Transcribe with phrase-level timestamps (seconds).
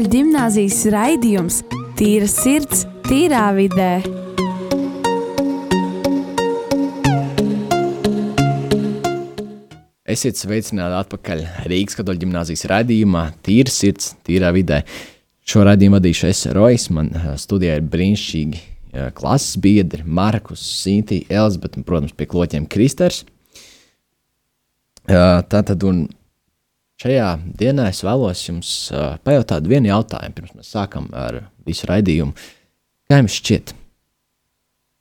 [0.00, 1.56] Katoļu gimnāzijas raidījums
[1.98, 3.98] Tīra sirds, tīrā vidē.
[10.08, 14.78] Esiet sveicināti atpakaļ Rīgas katoļu gimnāzijas raidījumā Tīra sirds, tīrā vidē.
[15.44, 21.26] Šo raidījumu vadīšu es Rojas, man eh, studijā ir brīnišķīgi eh, klases biedri Markus, Sinti,
[21.28, 23.26] Elizabete un, protams, pie kloķiem Kristers.
[25.04, 26.06] Eh, Tātad, un
[27.00, 27.28] šajā
[27.60, 32.36] dienā es vēlos jums uh, pajautāt vienu jautājumu, pirms mēs sākam ar visu raidījumu.
[33.10, 33.74] Kā jums šķiet?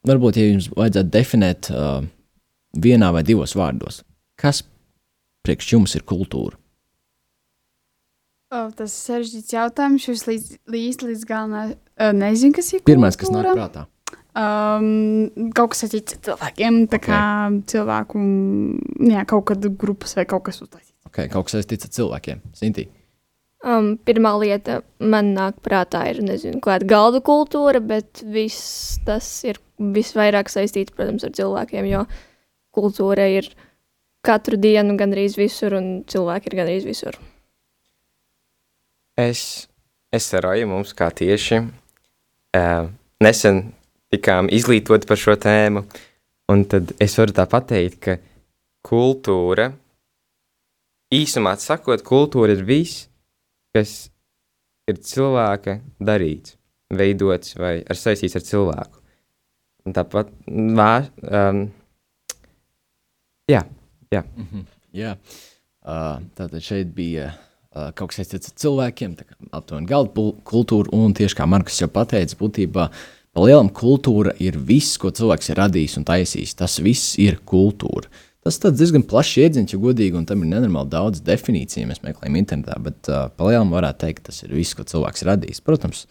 [0.09, 1.99] Varbūt, ja jums vajadzētu definēt uh,
[2.80, 4.02] vienā vai divos vārdos,
[4.39, 4.63] kas
[5.45, 6.55] priekš jums ir kultūra?
[8.50, 10.08] O, tas ir sarežģīts jautājums.
[10.09, 12.81] Es līdz, līdz, līdz galam uh, nezinu, kas ir.
[12.88, 13.86] Pirmais, kas nāk prātā.
[14.39, 17.05] Um, kaut kas saistīts ar cilvēkiem, tā Ok.
[17.09, 17.22] kā
[17.73, 18.22] cilvēku,
[19.09, 20.89] jā, kaut kāda grupas vai kaut kas uztaisīts.
[21.08, 22.42] Okay, kaut kas saistīts ar cilvēkiem.
[22.58, 22.89] Sinti.
[23.59, 29.59] Um, pirmā lieta man nāk prātā ir, nezinu, kāda galda kultūra, bet viss tas ir
[29.80, 32.06] visvairāk saistīts, protams, ar cilvēkiem, jo
[32.75, 33.50] kultūra ir
[34.23, 37.19] katru dienu gandrīz visur, un cilvēki ir gandrīz visur.
[39.19, 39.67] Es,
[40.16, 42.88] es ar Roju mums kā tieši uh,
[43.19, 43.61] nesen
[44.13, 45.84] tikām izglītoti par šo tēmu,
[46.52, 48.17] un tad es varu tā pateikt, ka
[48.88, 49.73] kultūra,
[51.14, 53.08] īsumā sakot, kultūra ir viss,
[53.76, 54.10] kas
[54.90, 56.56] ir cilvēka darīts,
[56.94, 59.04] veidots vai ar saistīts ar cilvēku.
[59.88, 60.32] Un tāpat,
[60.78, 60.94] vā,
[61.24, 61.64] um,
[63.50, 63.64] jā,
[64.14, 64.24] jā.
[64.90, 65.14] Jā,
[65.86, 69.16] uh, tātad šeit bija uh, kaut kas saistīts ar cilvēkiem,
[69.54, 72.90] aptuveni galda kultūra, un tieši kā Markus jau pateica, būtībā
[73.30, 76.58] pa lielam kultūra ir viss, ko cilvēks ir radījis un taisījis.
[76.58, 78.10] Tas viss ir kultūra.
[78.45, 82.38] Tas ir diezgan plašs jēdziens, ja godīgi, un tam ir nenormāli daudz definīciju, mēs meklējam
[82.40, 85.63] internetā, bet uh, pa lielam varētu teikt, tas ir viss, ko cilvēks ir radījis.
[85.66, 86.06] Protams,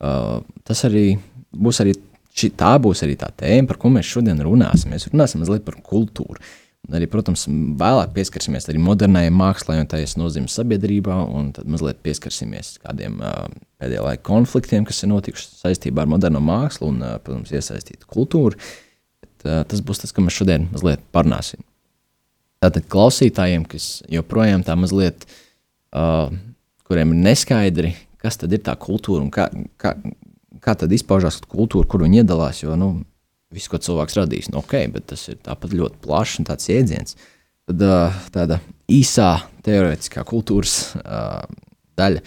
[0.00, 0.38] uh,
[0.68, 1.10] tas arī
[1.52, 1.92] būs arī,
[2.32, 4.94] ši, tā būs arī tā tēma, par ko mēs šodien runāsim.
[4.94, 6.40] Mēs runāsim mazliet par kultūru.
[6.88, 12.00] Un arī, protams, vēlāk pieskarsimies arī modernajai mākslai un tā nozīmē sabiedrībā, un tad mazliet
[12.06, 13.44] pieskarsimies kādiem uh,
[13.82, 18.56] pēdējā laika konfliktiem, kas ir notikuši saistībā ar moderno mākslu un, uh, protams, iesaistītu kultūru.
[19.20, 21.60] Bet, uh, tas būs tas, ko mēs šodien mazliet parunāsim.
[22.58, 25.28] Tātad klausītājiem, kas joprojām tā mazliet,
[25.94, 26.32] uh,
[26.88, 29.46] kuriem ir neskaidri, kas tad ir tā kultūra un kā,
[29.78, 29.94] kā,
[30.64, 32.90] kā tad izpaužās kultūra, kur viņi iedalās, jo, nu,
[33.54, 37.14] viss, ko cilvēks radīs, nu, ok, bet tas ir tāpat ļoti plašs un tāds jēdziens.
[37.68, 38.58] Tad uh, tāda
[38.90, 39.30] īsā
[39.66, 41.44] teorētiskā kultūras uh,
[42.00, 42.24] daļa.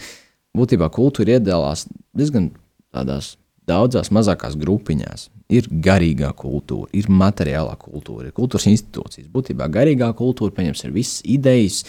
[0.56, 2.50] Būtībā kultūra iedalās diezgan
[2.92, 3.34] tādās
[3.68, 5.28] daudzās mazākās grupiņās.
[5.50, 9.28] Ir garīgā kultūra, ir materiālā kultūra, ir kultūras institūcijas.
[9.32, 11.82] Būtībā garīgā kultūra, pieņems, ir visas idejas,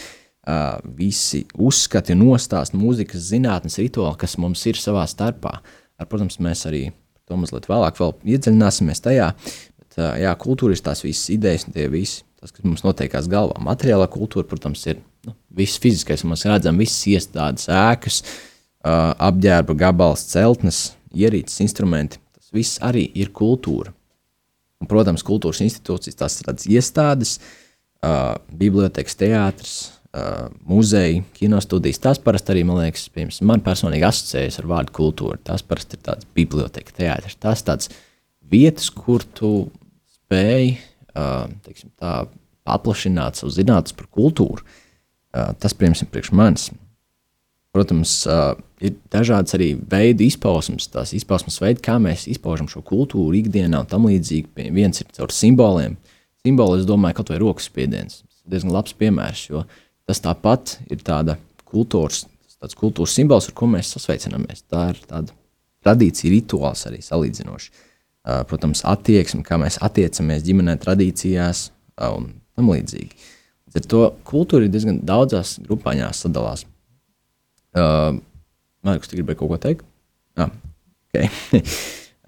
[0.48, 5.58] uh, visi uzskati, nostāsti, mūzikas, zinātnes, rituāli, kas mums ir savā starpā.
[5.94, 6.88] Ar, protams, mēs arī
[7.28, 9.30] to mazliet vēlāk vēl iedziļināsimies tajā.
[9.78, 13.30] Bet, uh, jā, kultūra ir tās visas idejas, un tie visi, tas, kas mums notiekās
[13.32, 13.60] galvā.
[13.64, 20.26] Materiālā kultūra, protams, ir nu, viss fiziskais, mēs redzam visas iestādes, ēkas, uh, apģērba gabals,
[20.34, 22.20] celtnes, ierīces, instrumenti.
[22.54, 23.92] Viss arī ir kultūra.
[24.82, 27.34] Un, protams, kultūras institūcijas, tās ir tādas iestādes,
[28.04, 29.74] uh, bibliotekas, teātris,
[30.12, 32.02] uh, muzeji, kinostudijas.
[32.04, 35.40] Tās parasti arī, man liekas, pirms, man personīgi asociējas ar vārdu kultūra.
[35.46, 37.38] Tās parasti ir tādas biblioteka, teātris.
[37.40, 37.90] Tās tādas
[38.50, 39.54] vietas, kur tu
[40.18, 42.24] spēj uh, teiksim, tā,
[42.68, 44.64] paplašināt savu zinātnes par kultūru.
[45.34, 46.70] Uh, tas, piemēram, priekš manis.
[47.74, 53.34] Protams, uh, ir dažādas arī veidu izpausmes, tās izpausmes veidi, kā mēs izpaužam šo kultūru
[53.40, 54.68] ikdienā un tam līdzīgi.
[54.74, 55.96] Viens ir caur simboliem.
[56.44, 58.20] Simboli, es domāju, kaut vai rokas spiediens.
[58.22, 59.64] Tas ir diezgan labs piemērs, jo
[60.06, 61.34] tas tāpat ir tāda
[61.66, 62.26] kultūras,
[62.60, 64.62] tāds kultūras simbols, ar ko mēs sasveicinamies.
[64.70, 65.34] Tā ir tāda
[65.84, 67.72] tradīcija, rituāls arī salīdzinoši.
[68.24, 73.18] Uh, protams, attieksme, kā mēs attiecamies ģimenē, tradīcijās uh, un tam līdzīgi.
[73.74, 76.62] Līdz ar to kultūra ir diezgan daudzās grupāņās sadalās.
[77.74, 78.20] Uh,
[78.86, 79.86] Markus, tu gribēji kaut ko teikt?
[80.38, 80.50] Ah,
[81.10, 81.30] okay.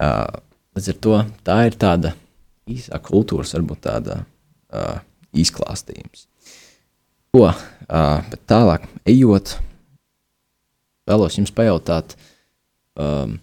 [0.04, 0.40] uh,
[0.74, 2.14] līdz ar to tā ir tāda
[2.66, 4.98] īsā kultūras, varbūt tāda uh,
[5.36, 6.26] izklāstījums.
[7.34, 9.54] Ko, uh, tālāk, ejot,
[11.06, 12.16] vēlos jums pajautāt
[12.98, 13.36] um,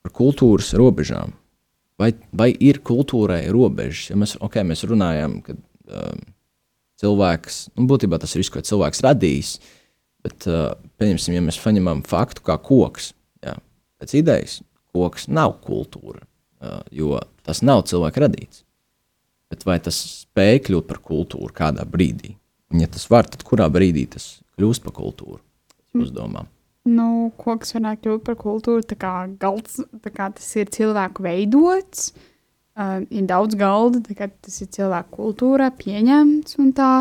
[0.00, 1.34] par kultūras robežām.
[2.00, 4.08] Vai, vai ir kultūrai robežas?
[4.08, 6.22] Ja mēs, okay, mēs runājam, ka um,
[7.02, 9.52] cilvēks, nu, būtībā tas ir viss, ko cilvēks radījis,
[10.24, 13.12] bet, uh, pieņemsim, ja mēs paņemam faktu kā koks,
[13.44, 13.56] jā,
[14.00, 14.58] pēc idejas,
[14.94, 16.22] koks nav kultūra,
[16.60, 18.64] uh, jo tas nav cilvēka radīts.
[19.50, 22.36] Bet vai tas spēj kļūt par kultūru kādā brīdī?
[22.70, 25.40] Un, ja tas var, tad kurā brīdī tas kļūst par kultūru?
[25.98, 26.46] Uzdomām.
[26.86, 32.12] Nu, koks varētu kļūt par kultūru, tā kā galds, tā kā tas ir cilvēku veidots.
[32.80, 36.92] Uh, ir daudz galda, tas ir cilvēku kultūrā pieņemts un tā.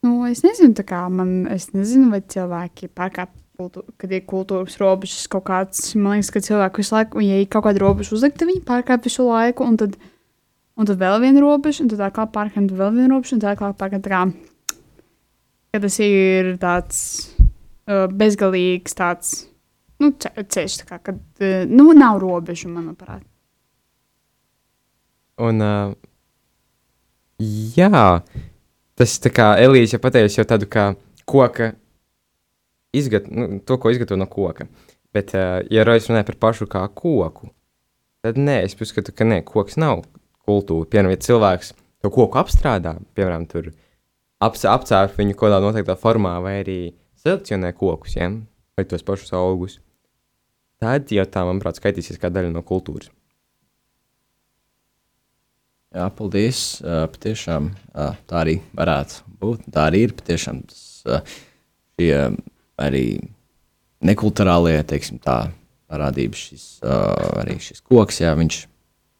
[0.00, 5.26] Nu, es nezinu, kā man, es nezinu, vai cilvēki pārkāp, kultū, kad ir kultūras robežas
[5.28, 8.62] kaut kāds, man liekas, ka cilvēki visu laiku, ja ir kaut kāda robeža uzlikta, viņi
[8.64, 9.98] pārkāp visu laiku, un tad,
[10.80, 13.76] un tad vēl viena robeža, un tad atkal pārkāp vēl viena robeža, un tad atkal
[13.76, 14.22] pārkāp tā kā,
[15.76, 17.02] ka tas ir tāds
[17.44, 19.34] uh, bezgalīgs tāds,
[20.00, 23.26] nu, ce- ceļš, kā, kad, uh, nu, nav robežu, manuprāt.
[25.40, 25.92] Un, uh,
[27.76, 28.06] jā,
[29.00, 30.90] tas tā kā Elīze jau pateica, jau tādu kā
[31.28, 31.72] koka
[32.96, 34.68] izgat, nu, to, ko izgatavo no koka.
[35.14, 37.50] Bet, uh, ja Rojas runāja par pašu kā koku,
[38.22, 40.04] tad nē, es uzskatu, ka nē, koks nav
[40.46, 40.88] kultūra.
[40.90, 43.72] Piemēram, ja cilvēks to koku apstrādā, piemēram, tur
[44.44, 46.80] aps, apcēp viņu kaut kādā noteiktā formā, vai arī
[47.20, 48.30] selekcionē kokus, ja?
[48.78, 49.80] vai tos pašus augus,
[50.80, 53.10] tad jau tā, manuprāt, skaitīsies kā daļa no kultūras.
[55.90, 56.78] Jā, paldies.
[56.86, 57.72] Patiešām
[58.30, 59.64] tā arī varētu būt.
[59.74, 60.12] Tā arī ir.
[60.14, 60.84] Patiešām tas,
[61.98, 62.12] šie
[62.80, 63.04] arī
[64.06, 65.50] nekulturālie, teiksim, tā
[65.90, 66.66] parādības, šis,
[67.42, 68.60] arī šis koks, jā, viņš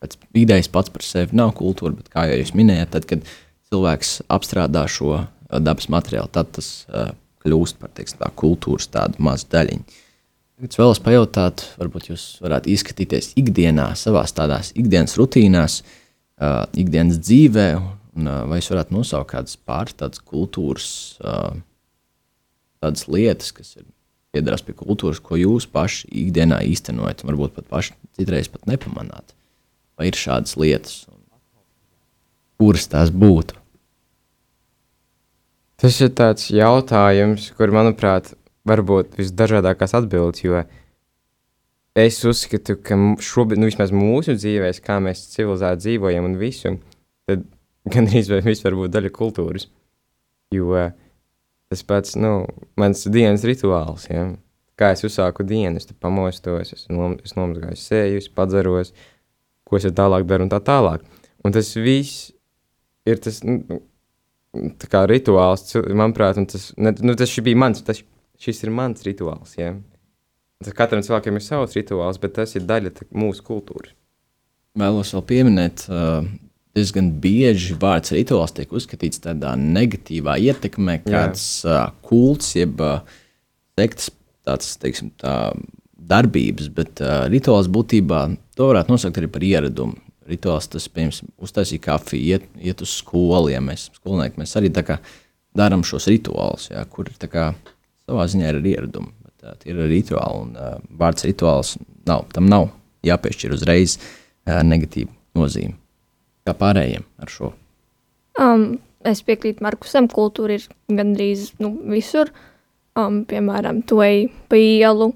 [0.01, 3.27] pēc idejas pats par sevi nav kultūra, bet kā jau jūs minējāt, tad, kad
[3.69, 6.71] cilvēks apstrādā šo dabas materiālu, tad tas
[7.43, 9.99] kļūst par teiksim, tā, kultūras tādu mazu daļiņu.
[10.61, 16.00] Tagad vēlos pajautāt, varbūt jūs varētu izskatīties ikdienā, savā tādās ikdienas rutīnās, uh,
[16.41, 17.67] ikdienas dzīvē,
[18.17, 20.91] un uh, vai jūs varētu nosaukt kādas pāris tādas kultūras,
[21.21, 21.53] uh,
[22.81, 23.87] tādas lietas, kas ir
[24.35, 29.35] piedarās pie kultūras, ko jūs paši ikdienā īstenojat, un varbūt pat paši citreiz pat nepamanāt.
[30.01, 31.21] Vai ir šādas lietas, un
[32.61, 33.59] kuras tās būtu?
[35.81, 38.35] Tas ir tāds jautājums, kur, manuprāt,
[38.69, 40.43] var būt visdažādākās atbildes.
[40.45, 40.65] Jo
[41.99, 46.77] es uzskatu, ka šobrīd, nu, vismaz mūsu dzīvēm, kā mēs civilizēti dzīvojam un visu,
[47.31, 47.47] tad
[47.93, 49.69] gan arī viss var būt daļa kultūras.
[50.55, 50.75] Jo
[51.71, 52.49] tas pats, nu,
[52.81, 54.33] mans dienas rituāls, ja?
[54.81, 58.95] kā es uzsāku dienu, es pamostos, es, nom, es nomazgāju seju, es padzeros,
[59.69, 61.05] ko es tālāk daru un tā tālāk.
[61.45, 62.33] Un tas viss
[63.09, 63.81] ir tas, nu,
[64.81, 68.03] tā kā rituāls, manuprāt, un tas, ne, nu, tas bija mans, tas,
[68.41, 69.77] šis ir mans rituāls, ja?
[70.61, 73.95] Tas katram cilvēkam ir savs rituāls, bet tas ir daļa mūsu kultūras.
[74.79, 76.27] Vēlos vēl pieminēt, uh,
[76.77, 83.01] diezgan bieži vārds rituāls tiek uzskatīts tādā negatīvā ietekmē, kāds uh, kults, jeb uh,
[83.81, 84.11] sektas
[84.47, 85.35] tāds, teiksim, tā,
[86.11, 88.23] darbības, bet uh, rituāls būtībā
[88.59, 89.97] to varētu nosaukt arī par ieradumu.
[90.31, 94.71] Rituāls tas, piemēram, uztaisīt kafiju, iet, iet uz skolu, ja mēs esam skolnieki, mēs arī
[94.71, 97.49] darām šos rituālus, jā, kur kā
[98.05, 99.11] savā ziņā ir ieradumi.
[99.41, 101.77] Uh, tie ir rituāli, un uh, vārds rituāls
[102.09, 102.69] nav, tam nav
[103.07, 105.79] jāpiešķir uzreiz uh, negatīva nozīme.
[106.45, 107.53] Kā pārējiem ar šo?
[108.41, 112.33] Um, es piekrītu Markusam, kultūra ir gandrīz nu, visur.
[112.99, 115.13] Um, piemēram, tu ej pa ielu,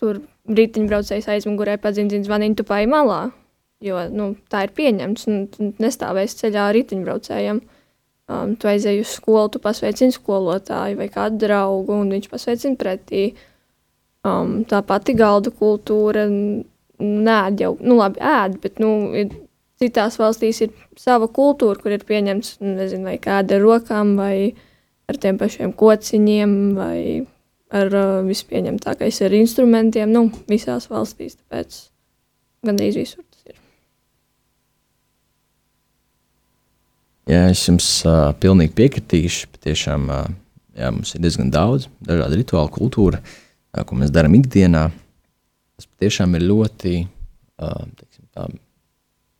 [0.00, 3.30] tur riteņbraucējs aizmugurē padzimts zvaniņu, tu pai malā.
[3.80, 7.62] Jo nu, tā ir pieņemts, un nestāvēs ceļā riteņbraucējiem.
[8.30, 13.30] Um, tu aizej uz skolu, tu pasveicini skolotāju vai kādu draugu, un viņš pasveicina pretī.
[14.22, 19.32] Um, tā pati galda kultūra, nē, jau, nu labi, ēd, bet, nu, ir
[19.80, 24.52] citās valstīs ir sava kultūra, kur ir pieņemts nezinu, vai kāda ar rokām, vai
[25.10, 27.00] ar tiem pašiem kociņiem, vai
[27.80, 30.12] ar uh, vispieņemtākais ar instrumentiem.
[30.12, 31.80] Nu, visās valstīs, tāpēc
[32.66, 33.58] gandrīz visur tas ir.
[37.30, 39.52] Jā, es jums uh, pilnīgi piekritīšu.
[39.54, 40.24] Patiešām uh,
[40.74, 44.88] jā, mums ir diezgan daudz dažādu rituālu kultūru, uh, ko mēs darām ikdienā.
[45.78, 48.48] Tas patiešām ir ļoti uh, teiksim, tā,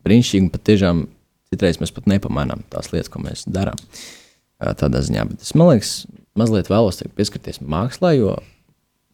[0.07, 0.47] brīnišķīgi.
[0.47, 1.01] un Patiešām
[1.51, 3.81] citreiz mēs pat nepamanām tās lietas, ko mēs darām.
[4.61, 5.95] Uh, tādā ziņā, bet es man liekas,
[6.39, 8.37] mazliet vēlos teikt, pieskarties mākslā, jo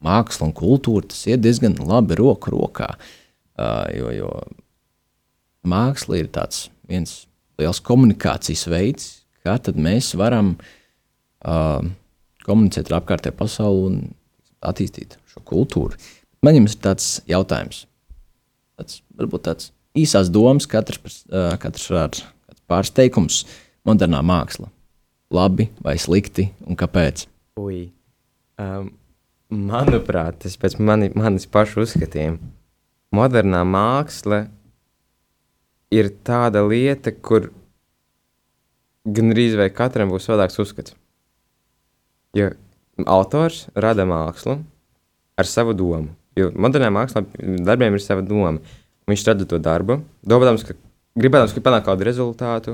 [0.04, 2.90] māksla un kultūra tas iet diezgan labi roku rokā.
[3.56, 4.34] Uh, jo, jo
[5.64, 7.22] māksla ir tāds viens
[7.60, 9.08] liels komunikācijas veids,
[9.44, 11.80] kā mēs varam uh,
[12.46, 13.98] komunicēt ar apkārtējo pasauli un
[14.66, 15.98] attīstīt šo kultūru.
[16.44, 17.84] Man ir tāds jautājums,
[18.78, 21.90] tāds, varbūt tāds īsās domas, katrs, uh, katrs
[22.66, 23.44] pāris teikums,
[23.86, 24.70] modernā māksla.
[25.34, 27.24] Labi vai slikti un kāpēc?
[27.58, 27.88] Ui.
[28.62, 28.92] Um,
[29.50, 32.38] manuprāt, tas pēc mani, manis pašu uzskatiem,
[33.14, 34.44] modernā māksla
[35.94, 37.50] ir tāda lieta, kur
[39.06, 40.96] gan arī vai katram būs savādāks uzskats.
[42.36, 42.50] Ja
[43.04, 44.58] autors rada mākslu,
[45.36, 46.14] ar savu domu.
[46.36, 47.22] Jo modernā mākslā
[47.64, 48.58] darbiem ir sava doma.
[49.06, 50.74] Viņš rada to darbu, domājams, ka
[51.14, 52.72] gribēdams, ka panākt kādu rezultātu,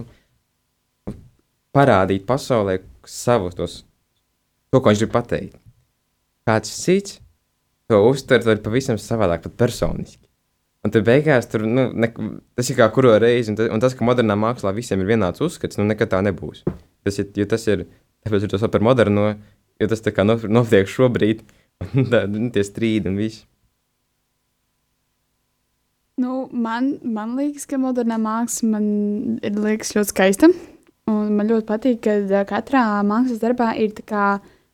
[1.76, 3.83] parādīt pasaulē savu tos,
[4.73, 5.59] to, ko viņš grib pateikt.
[6.49, 7.19] Kāds cits
[7.90, 10.22] to uztver to pavisam savādāk, pat personiski.
[10.82, 12.08] Un tad beigās tur, nu, ne,
[12.58, 15.42] tas ir kā kuru reizi, un, ta, un tas, ka modernā mākslā visiem ir vienāds
[15.44, 16.64] uzskats, nu, nekad tā nebūs.
[17.06, 17.84] Tas ir, jo tas ir,
[18.26, 19.28] tāpēc ir tas par moderno,
[19.78, 21.44] jo tas tā kā notiek šobrīd,
[21.94, 23.44] un tā, nu, tie strīdi un viss.
[26.18, 28.88] Nu, man, man liekas, ka modernā māksla man
[29.38, 30.50] ir liekas, ļoti skaista.
[31.10, 34.26] Un man ļoti patīk, ka katrā mākslas darbā ir kā,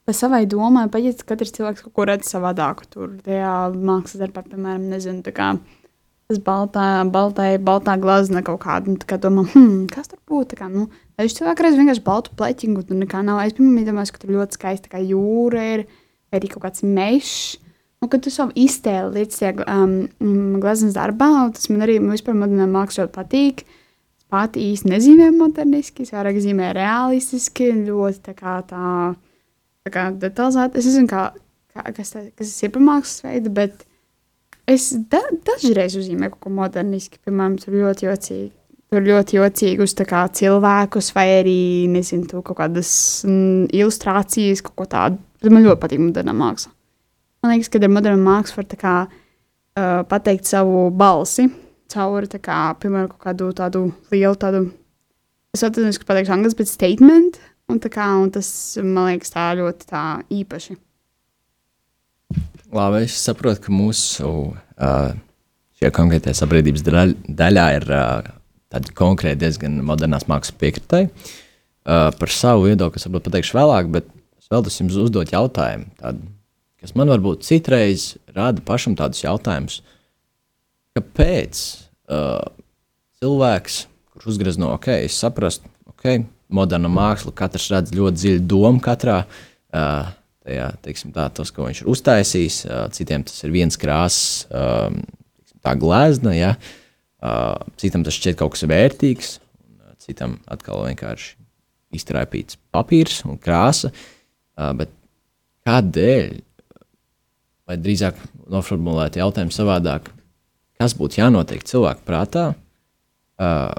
[0.09, 2.89] pa savai domai, paiet, katrs cilvēks kaut ko redz savādāku.
[2.93, 5.53] Tur tajā mākslas darbā, piemēram, nezinu, tā kā
[6.29, 8.93] tas baltā, baltai, baltā glazna kaut kāda.
[8.93, 10.59] Nu, kā domā, hmm, kas tur būtu?
[10.61, 10.87] Kā, nu,
[11.19, 13.41] Daži cilvēki redz vienkārši baltu pleķingu, tur nekā nav.
[13.43, 15.81] Es pirmā iedomājos, ka tur ļoti skaista jūra ir,
[16.31, 17.57] vai arī kaut kāds mežs.
[17.99, 19.97] Nu, kad tu savu iztēli līdz tajā um,
[20.63, 23.65] glazūras darbā, tas man arī vispār modernā mākslā ļoti patīk.
[24.21, 28.93] Es pati īsti nezīmēju moderniski, es vairāk zīmēju realistiski, ļoti tā kā tā,
[29.83, 30.79] tā kā detalizēti.
[30.79, 31.25] Es nezinu, kā,
[31.75, 33.88] kā, kas, tā, kas ir par mākslas veidu, bet
[34.69, 38.51] es da, dažreiz uzzīmēju kaut ko moderniski, piemēram, tur ļoti jocīgi.
[38.89, 41.61] Tur ļoti jocīgi uz kā, cilvēkus, vai arī
[41.93, 42.91] nezinu, kaut kādas
[43.27, 45.21] mm, ilustrācijas, kaut ko tādu.
[45.45, 46.73] Man ļoti patīk moderna māksla.
[47.45, 51.47] Man liekas, ka ar modernu mākslu var kā, uh, pateikt savu balsi
[51.93, 54.67] caur, kā, piemēram, kādu tādu lielu tādu,
[55.57, 57.39] es atceros, ka pateikšu angļuiski, bet statement,
[57.73, 58.51] un, kā, un tas
[58.83, 60.05] man liekas tā ļoti tā
[60.41, 60.77] īpaši.
[62.75, 65.13] Labi, es saprotu, ka mūsu uh,
[65.81, 68.33] šajā konkrētajā sabiedrības daļā ir uh,
[68.73, 71.09] tādi konkrēti diezgan modernās mākslas piekritāji.
[71.89, 75.89] Uh, par savu viedokli es varbūt pateikšu vēlāk, bet es vēl tas jums uzdot jautājumu.
[76.03, 76.29] Tādu
[76.79, 79.81] kas man varbūt citreiz rada pašam tādus jautājumus,
[80.97, 81.63] kāpēc
[82.13, 82.45] uh,
[83.19, 83.81] cilvēks,
[84.13, 86.23] kurš uzgrezno, ok, es saprastu, ok,
[86.55, 89.23] moderna māksla, katrs redz ļoti dziļu domu katrā.
[89.69, 90.15] Uh,
[90.49, 94.49] tajā, teiksim, tā, tas, ko viņš ir uztaisījis, uh, citiem tas ir viens krāsas,
[95.65, 96.53] tā glezna, ja?
[97.23, 99.33] uh, citam tas šķiet kaut kas vērtīgs,
[99.65, 101.35] un uh, citam atkal vienkārši
[101.99, 103.91] iztraipīts papīrs un krāsa.
[104.59, 104.93] Uh, bet
[105.69, 106.39] kādēļ
[107.69, 110.09] vai drīzāk noformulēt jautājumu savādāk,
[110.81, 113.75] kas būtu jānotiek cilvēku prātā, uh,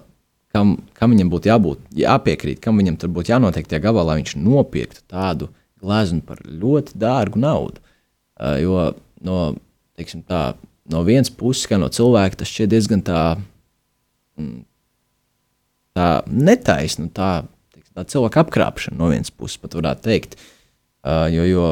[0.54, 4.36] kam, kam viņam būtu jābūt, jāpiekrīt, kam viņam tur būtu jānotiek tajā gabalā, lai viņš
[4.42, 5.50] nopirktu tādu
[5.84, 7.82] gleznu par ļoti dārgu naudu.
[8.62, 8.92] Jo
[9.26, 9.38] no,
[10.00, 10.54] teiksim, tā,
[10.92, 13.24] no vienas puses, kā no cilvēka, tas šķiet diezgan tā,
[14.40, 14.62] mm,
[15.98, 17.32] tā netaisna, tā,
[17.76, 20.40] teiksim, tā cilvēka apkrāpšana no vienas puses, pat varētu teikt.
[21.34, 21.66] Jo, jo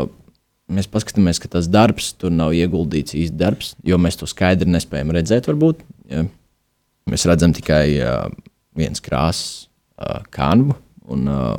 [0.71, 5.13] mēs paskatāmies, ka tas darbs tur nav ieguldīts īsti darbs, jo mēs to skaidri nespējam
[5.15, 5.47] redzēt.
[5.51, 6.27] Varbūt, ja.
[7.07, 8.25] Mēs redzam tikai uh,
[8.75, 10.75] viens krāsas uh, kanvu,
[11.07, 11.53] un uh,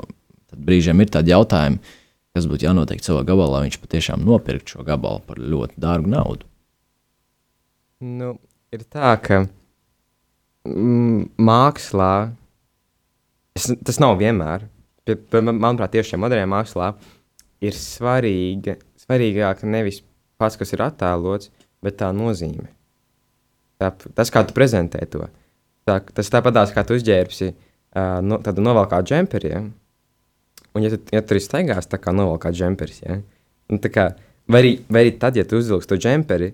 [0.50, 1.80] tad brīžiem ir tādi jautājumi,
[2.38, 6.48] kas būtu jānotiek cilvēkam gabalā, viņš patiešām nopirktu šo gabalu par ļoti dārgu naudu.
[8.00, 8.36] Nu,
[8.72, 12.12] ir tā, ka mm, mākslā
[13.58, 14.68] es, tas nav vienmēr.
[15.08, 16.92] Manuprāt, tieši šajā modernajā mākslā
[17.64, 18.76] ir svarīga
[19.08, 20.02] svarīgāk nevis
[20.38, 21.50] pats, kas ir attēlots,
[21.82, 22.68] bet tā nozīme.
[23.78, 25.28] Tā, tas, kā tu prezentē to.
[25.88, 29.52] Tā, tas tāpatās, kā tu uzģērbsi uh, no, tādu novalkātu džemperi.
[29.54, 29.62] Ja?
[30.78, 33.18] Un, ja tu, ja tu ir staigās tā kā novalkāts džemperis, ja?
[33.68, 34.12] un, kā,
[34.46, 36.52] vai, arī, vai arī tad, ja tu uzvilksi to džemperi,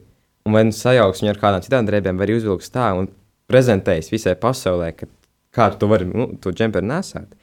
[0.49, 3.11] un vai nu sajauks viņu ar kādām citām drēbēm, vai arī uzvilks tā un
[3.53, 5.11] prezentējas visai pasaulē, ka
[5.55, 7.37] kā tu vari nu, to džemperi nesāt.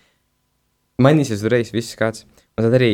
[1.01, 2.25] Mainīsies uzreiz viss kāds.
[2.57, 2.93] Un tad arī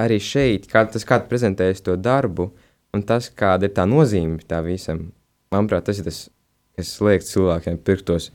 [0.00, 2.50] arī šeit, kā tas kāds prezentējas to darbu,
[2.94, 5.08] un tas, kāda ir tā nozīme tā visam,
[5.54, 6.24] manuprāt, tas ir tas,
[6.74, 8.30] kas liek cilvēkiem pirktos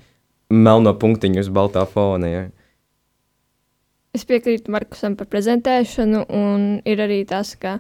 [0.50, 2.32] melno punktiņu uz baltā fona.
[2.32, 2.46] Ja.
[4.18, 7.76] Es piekrītu Markusam par prezentēšanu, un ir arī tas, ka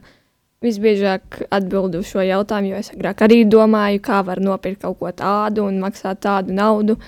[0.62, 5.66] visbiežāk atbildu šo jautājumu, jo es agrāk arī domāju, kā var nopirkt kaut ko tādu
[5.66, 7.00] un maksāt tādu naudu.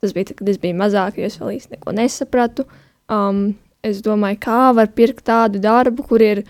[0.00, 2.64] Tas bija tad, kad es biju mazāk, jo es vēl īsti neko nesapratu.
[3.12, 3.42] Um,
[3.84, 6.42] es domāju, kā var pirkt tādu darbu, kur ir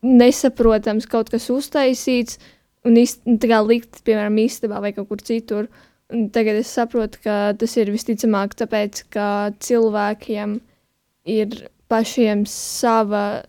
[0.00, 2.40] nesaprotams kaut kas uztaisīts
[2.88, 5.68] un ist, likt, piemēram, istabā vai kaut kur citur.
[6.10, 9.28] Un tagad es saprotu, ka tas ir visticamāk tāpēc, ka
[9.60, 10.69] cilvēkiem ir
[11.90, 13.42] pašiem sava,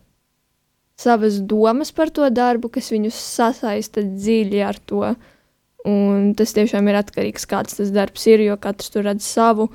[0.97, 5.13] savas domas par to darbu, kas viņus sasaista dziļi ar to.
[5.87, 9.25] Un tas tiešām ir atkarīgs no tā, kāds tas darbs ir, jo katrs tur redz
[9.25, 9.71] savu.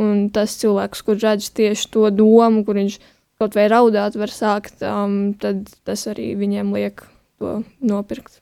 [0.00, 2.98] Un tas cilvēks, kurš redz tieši to domu, kur viņš
[3.42, 7.04] kaut vai raudāt var sākt, um, tad tas arī viņiem liek
[7.38, 8.41] to nopirkt.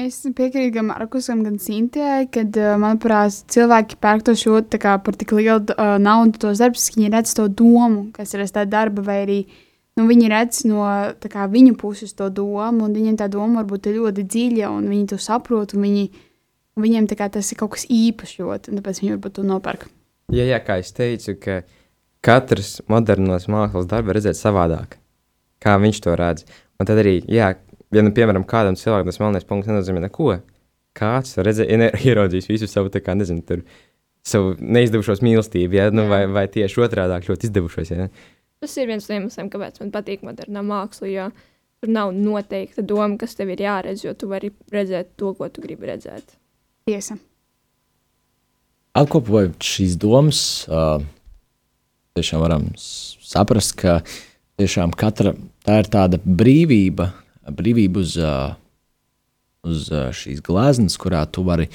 [0.00, 5.34] Es piekrītu gan Markusam, gan Sintējai, kad, uh, manuprāt, cilvēki pērk to šo par tik
[5.36, 9.02] lielu uh, naudu, tos darbus, ka viņi redz to domu, kas ir aiz tā darba,
[9.04, 9.38] vai arī
[9.98, 10.86] nu, viņi redz no
[11.20, 15.10] kā, viņu puses to domu, un viņiem tā doma varbūt ir ļoti dziļa, un viņi
[15.12, 16.06] to saprot, un viņi,
[16.78, 19.88] un viņiem kā, tas ir kaut kas īpašs ļoti, un tāpēc viņi varbūt to nopērk.
[20.32, 21.60] Jā, jā, kā es teicu, ka
[22.24, 24.96] katrs modernos mākslas darbs redzēt savādāk,
[25.60, 26.46] kā viņš to redz.
[26.80, 27.52] Un tad arī, jā,
[27.94, 30.40] ja, nu, piemēram, kādam cilvēkam tas melnais punkts nenozīmē neko,
[30.96, 31.68] kāds redzē,
[32.08, 33.62] ieraudzīs visu savu, tā kā, nezinu, tur,
[34.26, 37.94] savu neizdevušos mīlestību, ja, nu, vai, vai tieši otrādi ļoti izdevušos.
[37.94, 38.10] Ja.
[38.60, 41.08] Tas ir viens no iemesliem, kāpēc man patīk modernā māksla.
[41.08, 41.30] Jo
[41.80, 45.64] tur nav noteikta doma, kas tev ir jāredz, jo tu vari redzēt to, ko tu
[45.64, 46.36] gribi redzēt.
[46.88, 47.16] Tiesa.
[49.00, 51.00] Apkopojot šīs domas, uh,
[52.18, 54.00] tiešām varam saprast, ka
[54.60, 55.32] tiešām katra
[55.64, 57.08] tā ir tāda brīvība,
[57.56, 58.54] brīvība uz, uh,
[59.66, 61.68] uz uh, šīs gleznas, kurā tu vari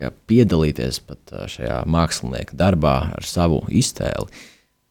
[0.00, 4.28] kā piedalīties pat uh, šajā mākslinieka darbā ar savu iztēli.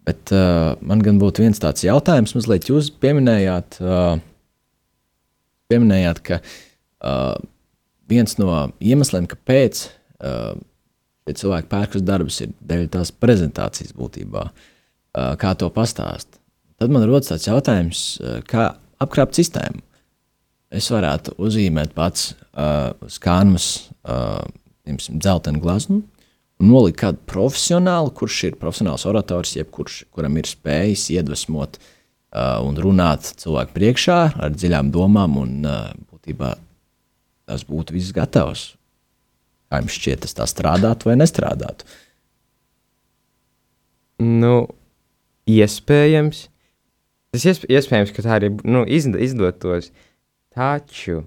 [0.08, 4.22] Bet uh, man gan būtu viens tāds jautājums, mazliet jūs pieminējāt, uh,
[5.70, 7.36] pieminējāt ka uh,
[8.10, 10.58] viens no iemesliem, kāpēc uh,
[11.30, 14.50] cilvēki pērk šos darbus, ir dēļ tās prezentācijas būtībā.
[14.50, 16.29] Uh, kā to pastāst?
[16.80, 18.72] Tad man rodas tāds jautājums, uh, kā
[19.04, 19.82] apkrāpt sistēmu.
[20.70, 22.94] Es varētu uzzīmēt pats uh,
[23.24, 24.44] kānas uh,
[24.86, 26.04] dzeltenu glazūru
[26.60, 32.78] un nolikt kādu profesionālu, kurš ir profesionāls orators, jebkurš, kuram ir spējis iedvesmot uh, un
[32.80, 36.54] runāt cilvēku priekšā ar dziļām domām, un uh, būtībā
[37.50, 38.74] tas būtu viss gatavs.
[39.70, 41.88] Kā jums šķiet, tas tā strādātu vai nestrādātu?
[44.20, 44.68] Nu,
[45.48, 46.48] iespējams.
[47.34, 49.92] Tas iesp iespējams, ka tā arī nu, izd izdotos.
[50.56, 51.22] Taču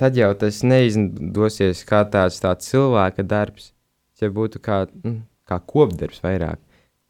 [0.00, 3.72] tad jau tas neizdosies kā tāds, tāds cilvēka darbs.
[4.14, 6.62] Tas jau būtu kā, nu, kā kopdarbs vairāk.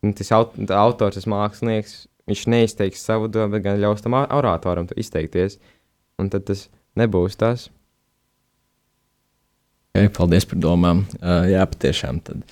[0.05, 1.95] Nu, tas aut autors, tas mākslinieks,
[2.29, 5.61] viņš neizteiks savu domu, bet gan ļaus tam oratoram to izteikties.
[6.21, 6.67] Un tad tas
[6.99, 7.69] nebūs tas.
[9.95, 11.05] Okay, paldies par domām.
[11.21, 12.43] Uh, jā, patiešām tad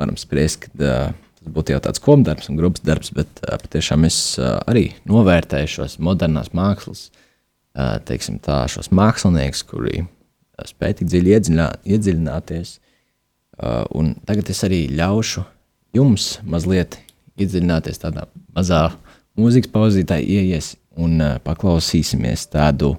[0.00, 4.38] varam spriest, ka uh, tas būtu jau tāds kopdarbs un grupas darbs, bet patiešām es
[4.40, 7.08] arī novērtēju šos modernās mākslas,
[8.08, 10.04] teiksim tā, šos māksliniekus, kuri
[10.68, 12.74] spēj tik dziļi iedziļinā, iedziļināties.
[13.96, 15.44] Un tagad es arī ļaušu
[15.96, 16.98] jums mazliet
[17.40, 18.26] iedziļināties tādā
[18.56, 18.90] mazā
[19.40, 22.94] mūzikas pauzītā, ieies un paklausīsimies tādu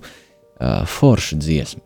[0.89, 1.85] foršu dziesmu.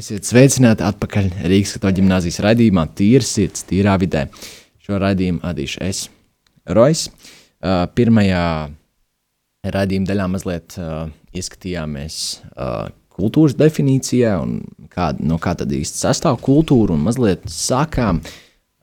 [0.00, 4.22] Esiet sveicināti atpakaļ Rīgas katoļu ģimnāzijas raidījumā Tīra sirds, tīrā vidē.
[4.80, 6.00] Šo raidījumu vadīšu es,
[6.72, 7.02] Rojas.
[7.60, 8.44] Uh, pirmajā
[9.76, 12.16] raidījuma daļā mazliet uh, ieskatījāmies
[12.54, 18.22] uh, kultūras definīcijā un kā, no kā tad īsti sastāv kultūra un mazliet sākām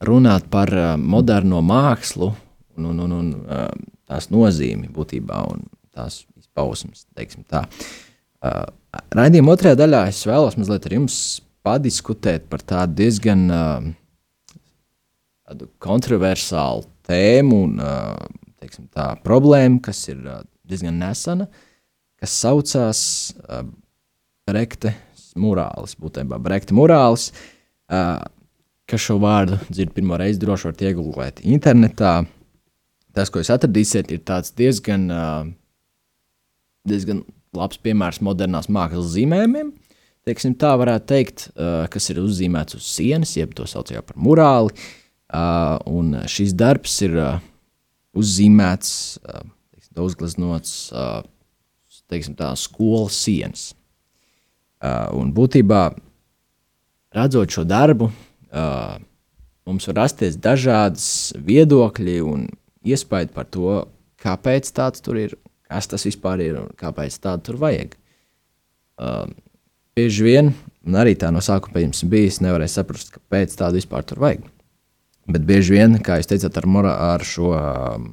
[0.05, 2.29] runāt par uh, moderno mākslu
[2.77, 3.71] un, un, un, un uh,
[4.05, 5.65] tās nozīmi būtībā un
[5.97, 7.07] tās izpausmes.
[7.49, 7.65] Tā.
[8.37, 8.67] Uh,
[9.17, 11.17] Raidījuma otrajā daļā es vēlos mazliet ar jums
[11.67, 13.87] padiskutēt par tādu diezgan uh,
[15.47, 18.13] tādu kontroversālu tēmu un uh,
[18.61, 21.49] teiksim, tā, problēmu, kas ir uh, diezgan nesena,
[22.21, 23.01] kas saucās
[23.47, 23.65] uh,
[24.47, 24.93] Brekte
[25.35, 27.29] morālis, būtībā Brekte morālis.
[27.91, 28.19] Uh,
[28.87, 32.13] kas šo vārdu dzird pirmo reizi, droši varat iegūt internetā.
[33.15, 34.21] Tas, ko jūs atradīsiet, ir
[34.55, 35.49] diezgan, uh,
[36.87, 37.23] diezgan
[37.55, 39.71] labs piemērs modernās mākslas zīmējumiem.
[40.27, 44.75] Teiksim, tā varētu teikt, uh, kas ir uzzīmēts uz sienas, jeb to sauc par morāli.
[45.27, 47.39] Uh, un šis darbs ir uh,
[48.15, 48.91] uzzīmēts,
[49.23, 51.23] teiksim, uzgleznots uh,
[52.11, 53.71] teiksim, tā, skolas sienas.
[55.17, 55.81] Un būtībā,
[57.17, 58.11] redzot šo darbu,
[59.67, 61.07] mums var rasties dažādas
[61.47, 62.45] viedokļi un
[62.87, 63.79] iespējas par to,
[64.21, 65.35] kāpēc tāds tur ir,
[65.67, 67.95] kas tas vispār ir un kāpēc tādu tur vajag.
[68.97, 69.27] Uh,
[69.97, 70.53] bieži vien,
[70.87, 74.45] un arī tā no sākuma bija, nevarēja saprast, kāpēc tādu vispār tur vajag.
[75.27, 78.07] Bet bieži vien, kā jūs teicāt, ar, mora, ar šo um,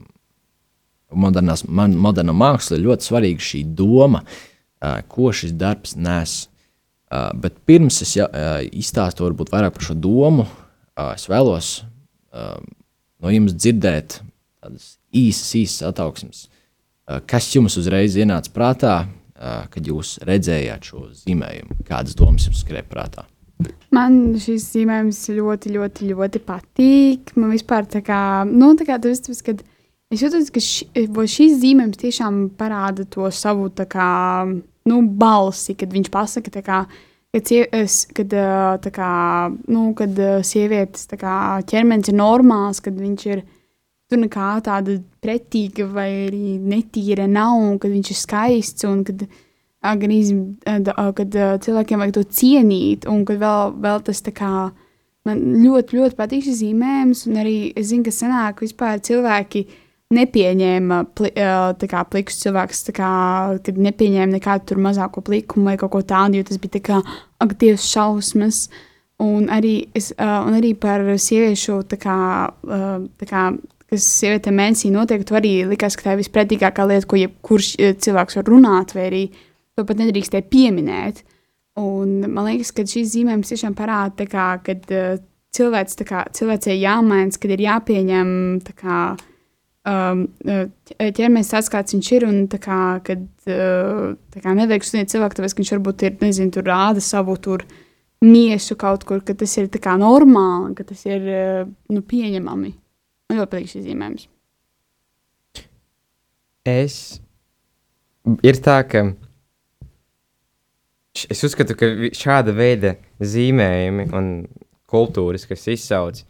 [1.15, 6.45] modernās, man, moderno mākslu ir ļoti svarīga šī doma, uh, ko šis darbs nes.
[7.15, 11.77] Uh, bet pirms es ja, uh, izstāstu varbūt vairāk par šo domu, uh, es vēlos
[12.35, 12.59] uh,
[13.23, 14.19] no jums dzirdēt
[14.65, 16.49] tādas īsas, īsas attauksmes.
[17.05, 21.83] Uh, kas jums uzreiz ienāca prātā, uh, kad jūs redzējāt šo zīmējumu?
[21.85, 23.27] Kādas domas jums skrēja prātā?
[23.95, 27.35] Man šis zīmējums ļoti, ļoti, ļoti patīk.
[27.37, 29.61] Man vispār tā kā, nu, tā kā tas, tas kad
[30.13, 30.89] es jūtos, ka ši,
[31.31, 34.09] šis zīmējums tiešām parāda to savu, tā kā,
[34.89, 36.81] nu, balsi, kad viņš pasaka, kā,
[37.37, 37.53] kad,
[38.17, 38.39] kad,
[38.97, 39.13] kā,
[39.69, 41.37] nu, kad sievietes kā,
[41.69, 43.45] ķermenis ir normāls, kad viņš ir
[44.11, 49.27] tur nekā tāda pretīga vai arī netīra nav, un kad viņš ir skaists un kad,
[49.85, 54.55] gan izm, kad cilvēkiem vajag to cienīt, un kad vēl, vēl tas tā kā.
[55.25, 59.63] Man ļoti, ļoti patīk šis zīmējums, un arī es zinu, ka senāk vispār cilvēki
[60.13, 61.31] nepieņēma pli,
[61.89, 63.13] kā, plikus cilvēks, kā,
[63.65, 67.01] kad nepieņēma nekādu mazāko plikumu vai kaut ko tādu, jo tas bija kā
[67.45, 68.67] aktīvs šausmas.
[69.25, 72.19] Un arī, es, un arī par sieviešu, kā,
[73.31, 73.45] kā,
[73.95, 77.71] kas sievietēm mēnesī notiek, tu arī likās, ka tā ir vispretīgākā lieta, ko jebkurš
[78.05, 79.23] cilvēks var runāt, vai arī
[79.75, 81.23] to pat nedrīkstēja pieminēt.
[81.81, 84.85] Un man liekas, ka šīs zīmējums tiešām parāda, kā, kad
[85.55, 88.29] cilvēks, kā, cilvēcei jāmaina, kad ir jāpieņem
[88.79, 88.99] kā,
[89.91, 90.67] um, uh,
[90.99, 92.29] ķermenis tāds, kāds viņš ir.
[92.29, 97.37] Un, kā, kad kā, nevajag suniet cilvēku, tāpēc viņš varbūt ir, nezinu, tur rāda savu
[97.43, 97.67] tur
[98.25, 101.27] miesu kaut kur, ka tas ir kā, normāli, ka tas ir
[101.91, 102.73] nu, pieņemami.
[103.31, 104.27] Man ļoti patīk šis zīmējums.
[106.65, 106.99] Es.
[108.45, 109.05] Ir tā, ka
[111.31, 114.31] es uzskatu, ka šāda veida zīmējumi un
[114.91, 116.23] kultūras, kas izsauc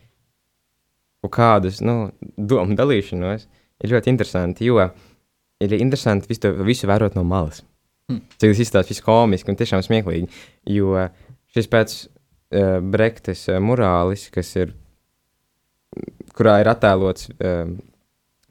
[1.25, 3.47] kaut kādus nu, domu dalīšanos,
[3.81, 4.67] ir ļoti interesanti.
[4.69, 4.91] Jo
[5.65, 7.63] ir interesanti visu to visu vērot no malas.
[8.11, 8.21] Hmm.
[8.37, 10.29] Cik tas izstāsta komiski un tiešām smieklīgi.
[10.69, 11.07] Jo
[11.55, 14.75] šis pēc uh, Brektes uh, morālis, kas ir,
[16.37, 17.68] kurā ir attēlots uh,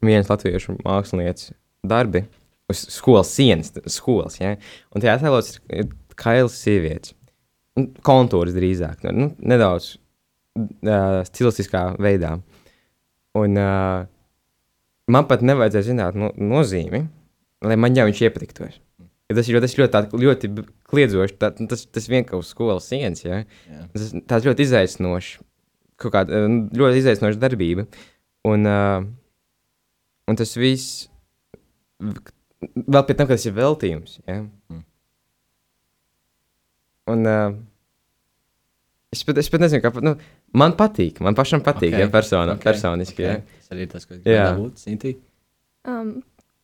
[0.04, 1.52] viens latviešu mākslinieks
[1.84, 2.24] darbi
[2.70, 4.54] uz skolas sienas, skolas, ja?
[4.94, 7.14] un tajā attēlots ir kails sievietes.
[8.06, 12.36] Kontūrs drīzāk, nu, nedaudz uh, stilistiskā veidā.
[13.34, 14.04] Un uh,
[15.10, 17.02] man pat nevajadzēja zināt no, nozīmi,
[17.66, 18.78] lai man jau viņš iepatiktos.
[19.30, 20.50] Ja tas ir tas ļoti, tā, ļoti
[20.92, 23.42] kliedzoši, tā, tas, tas vienkārši skolas sienas, ja?
[23.66, 23.82] Jā.
[23.96, 25.38] tas, tāds ļoti izaicinošs,
[26.00, 27.86] kaut kāda ļoti izaicinoša darbība.
[28.48, 29.04] Un, uh,
[30.28, 31.06] un tas viss,
[32.00, 34.42] vēl pie tam, ka tas ir veltījums, ja?
[34.72, 34.82] Mm.
[37.14, 37.56] Un uh,
[39.14, 40.16] es, pat, es pat nezinu, kā, nu,
[40.54, 42.04] Man patīk, man pašam patīk, okay.
[42.04, 42.68] ja persona, okay.
[42.68, 43.24] personiski.
[43.24, 43.40] Okay.
[43.42, 43.58] Ja.
[43.58, 45.14] Tas arī tas, ko gribēju būt, Sinti.
[45.90, 46.12] Um,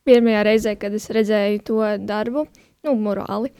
[0.07, 2.45] pirmajā reizē, kad es redzēju to darbu,
[2.87, 3.51] nu, morāli,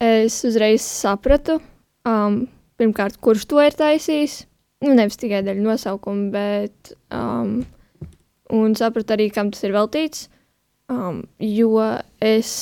[0.00, 1.58] es uzreiz sapratu,
[2.08, 2.40] um,
[2.80, 4.38] pirmkārt, kurš to ir taisījis.
[4.80, 7.58] Nu, nevis tikai dēļ nosaukuma, bet um,
[8.56, 10.28] un sapratu arī, kam tas ir veltīts.
[10.90, 11.76] Um, jo
[12.24, 12.52] es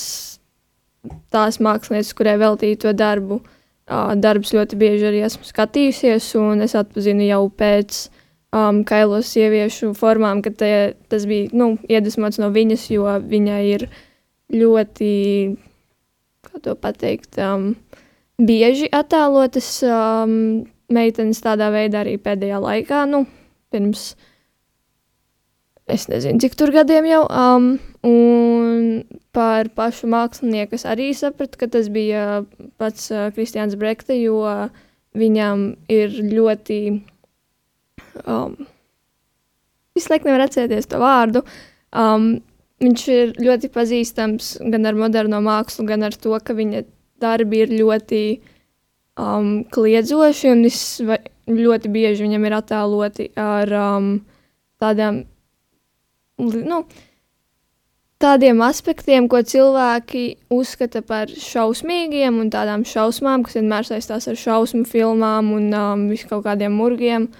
[1.33, 6.75] tās mākslinieces, kurai veltīju to darbu, uh, darbus ļoti bieži arī esmu skatījusies, un es
[6.77, 8.01] atpazinu jau pēc
[8.53, 10.73] um, kailos sieviešu formām, ka te,
[11.09, 13.87] tas bija nu, iedvesmots no viņas, jo viņai ir
[14.59, 15.13] ļoti,
[16.51, 17.71] kā to pateikt, um,
[18.43, 23.25] bieži attēlotas um, meitenes tādā veidā arī pēdējā laikā, nu,
[23.73, 24.13] pirms
[25.89, 27.23] es nezinu, cik tur gadiem jau.
[27.29, 27.69] Um,
[28.05, 29.05] un
[29.37, 32.43] par pašu mākslinieku es arī sapratu, ka tas bija
[32.81, 34.43] pats uh, Kristians Brekte, jo
[35.19, 36.81] viņam ir ļoti.
[38.25, 38.59] Um,
[39.97, 41.43] Visu laiku nevar atcerēties to vārdu.
[41.97, 42.37] Um,
[42.83, 46.85] viņš ir ļoti pazīstams gan ar moderno mākslu, gan ar to, ka viņa
[47.19, 48.23] darbi ir ļoti
[49.19, 50.81] um, kliedzoši un es,
[51.49, 54.09] ļoti bieži viņam ir attēloti ar um,
[54.83, 55.23] tādām,
[56.39, 56.81] nu,
[58.23, 64.85] tādiem aspektiem, ko cilvēki uzskata par šausmīgiem un tādām šausmām, kas vienmēr saistās ar šausmu
[64.89, 67.31] filmām un um, visu kaut kādiem murgiem.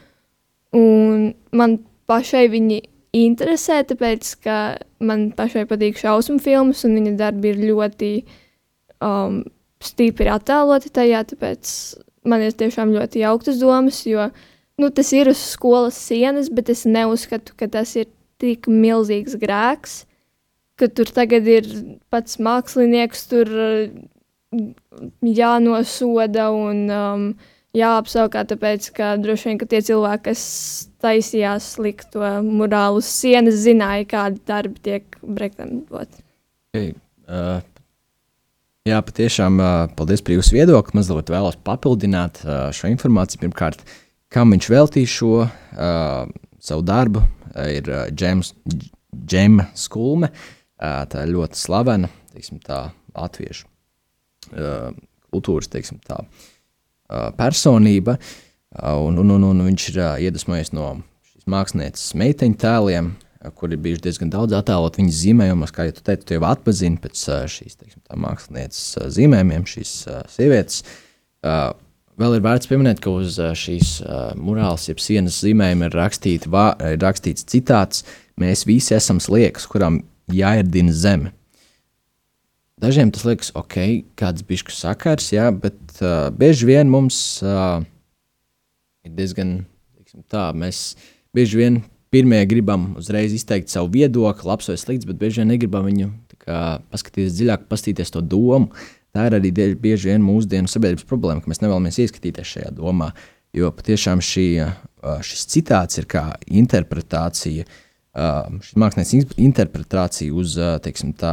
[0.77, 2.83] Un man pašai viņi
[3.17, 4.57] interesē, tāpēc, ka
[5.01, 8.11] man pašai patīk šausmu filmas, un viņa darbi ir ļoti
[9.01, 9.41] um,
[9.85, 11.73] stipri attēloti tajā, tāpēc
[12.29, 14.29] man ir tiešām ļoti jauktas domas, jo
[14.79, 18.09] nu, tas ir uz skolas sienas, bet es neuzskatu, ka tas ir
[18.43, 20.03] tik milzīgs grēks,
[20.79, 21.67] ka tur tagad ir
[22.13, 23.51] pats mākslinieks tur
[25.27, 27.25] jānosoda un um,
[27.77, 30.45] jāapsaukā, tāpēc, ka droši vien, ka tie cilvēki, kas
[31.03, 36.23] taisījās likt to murālu sienas, zināja, kādi darbi tiek brektam dot.
[36.73, 36.95] Okay.
[37.29, 37.61] Uh,
[38.89, 40.97] jā, patiešām uh, paldies par jūsu viedokli.
[40.99, 43.43] Mazliet vēlos papildināt uh, šo informāciju.
[43.45, 43.83] Pirmkārt,
[44.33, 45.51] kam viņš veltīja šo uh,
[46.63, 48.07] savu darbu, uh, ir uh,
[49.19, 50.33] Džema Skulme.
[50.79, 54.93] Uh, tā ir ļoti slavena, teiksim tā, latviešu uh,
[55.33, 58.19] kultūras, teiksim tā, uh, personība,
[58.79, 59.99] un, un, un, un viņš ir
[60.29, 60.91] iedvesmojies no
[61.25, 63.15] šīs mākslinieces meiteņu tēliem,
[63.55, 67.79] kur ir bijuši diezgan daudz attēlot viņas zīmējumus, kā jau tu jau atpazini pēc šīs
[67.79, 69.93] teiksim, mākslinieces zīmējumiem, šīs
[70.35, 70.83] sievietes.
[72.19, 74.01] Vēl ir vērts pieminēt, ka uz šīs
[74.43, 78.03] murāles, jeb sienas zīmējuma ir, rakstīti, ir rakstīts citāts:
[78.39, 80.03] Mēs visi esam sliekas, kurām
[80.35, 81.33] jāirdina zeme.
[82.79, 83.77] Dažiem tas liekas, ok,
[84.19, 87.83] kāds bišķi sakars, jā, bet uh, bieži vien mums uh,
[89.03, 89.65] ir diezgan
[90.31, 90.93] tā, mēs
[91.35, 95.89] bieži vien pirmie gribam uzreiz izteikt savu viedokli, labs vai slikts, bet bieži vien negribam
[95.89, 96.11] viņu
[96.43, 96.61] kā,
[96.93, 98.71] paskatīties dziļāk, paskatīties to domu.
[99.17, 103.13] Tā ir arī bieži vien mūsdienu sabiedrības problēma, ka mēs nevēlamies ieskatīties šajā domā.
[103.57, 104.49] Jo patiešām šī,
[105.25, 106.25] šis citāts ir kā
[106.61, 107.65] interpretācija,
[108.15, 111.33] šis mākslinieks interpretācija uz teiksim, tā,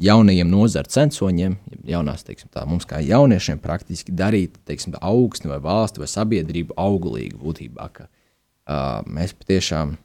[0.00, 1.58] jaunajiem nozara censoņiem,
[1.90, 6.78] jaunās, teiksim, tā, mums kā jauniešiem, praktiski darīt teiksim, tā, augstni vai valsti vai sabiedrību
[6.78, 7.90] auglīgu būtībā.
[7.98, 8.19] Ka, uh,
[9.10, 9.96] mēs patiešām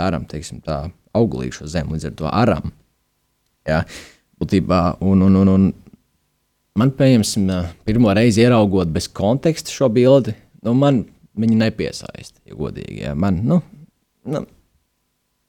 [0.00, 0.78] darām tā,
[1.16, 2.72] auglīgu šo zemi, līdz ar to aram.
[3.66, 3.80] Ja,
[4.40, 5.66] būtībā, un, un, un, un
[6.78, 7.48] man, pieņemsim,
[7.88, 11.04] pirmo reizi ieraugot bez konteksta šo bildi, nu, man
[11.36, 13.00] viņa nepiesaista, ja godīgi.
[13.02, 13.16] Ja.
[13.18, 13.60] Man, nu,
[14.28, 14.44] nu,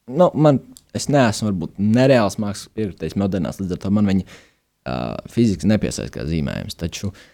[0.08, 0.62] nu, man
[0.98, 6.16] es neesmu varbūt nereāls mākslas pierakstējis modernās, līdz ar to man viņa uh, fiziski nepiesaista
[6.16, 6.80] kā zīmējums.
[6.80, 7.26] Taču uh,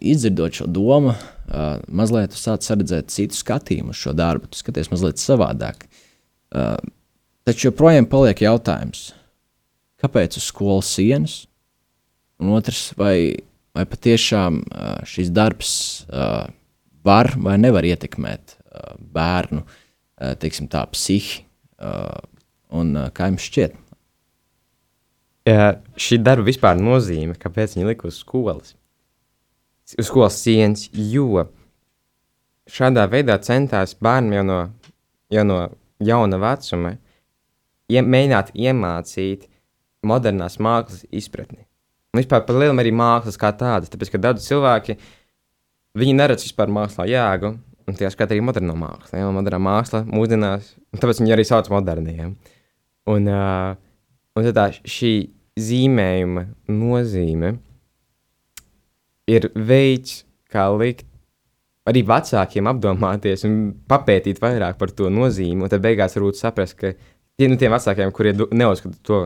[0.00, 5.22] izdzirdot šo domu, uh, mazliet sāc redzēt citu skatījumu uz šo darbu, tu skaties mazliet
[5.22, 5.86] savādāk.
[6.52, 6.76] Uh,
[7.48, 9.12] taču joprojām paliek jautājums,
[10.02, 11.40] kāpēc uz skolas sienas?
[12.38, 13.40] Un otrs, vai,
[13.74, 15.74] vai patiešām uh, šis darbs
[16.06, 16.46] uh,
[17.06, 21.42] var vai nevar ietekmēt uh, bērnu uh, teiksim, tā, psihi,
[21.80, 22.18] uh,
[22.74, 23.76] Un, kā jums šķiet?
[25.48, 28.74] Ja, šī darba vispār nozīme, kāpēc viņi lika uz skolas,
[29.96, 31.46] skolas sienas, jo
[32.68, 34.58] šādā veidā centās bērnam jau no,
[35.32, 35.60] jau no
[36.04, 36.96] jauna vecuma
[37.88, 39.46] ie, mēģināt iemācīt
[40.06, 41.64] modernās mākslas izpratni.
[42.12, 44.98] Un vispār par lielu arī mākslas kā tādas, tāpēc, ka daudz cilvēki,
[45.98, 47.54] viņi neredz vispār mākslā jēgu,
[47.88, 52.36] un tie skata arī moderno mākslu, ja, modernā māksla mūsdienās, tāpēc viņi arī sauc moderniem.
[53.08, 53.72] Un, uh,
[54.36, 55.12] un tā šī
[55.58, 57.56] zīmējuma nozīme
[59.28, 61.06] ir veids, kā likt
[61.88, 66.92] arī vecākiem apdomāties un papētīt vairāk par to nozīmi, un tad beigās varbūt saprast, ka
[66.92, 69.20] tie, nu, tiem vecākiem, kuriem neuzskata to,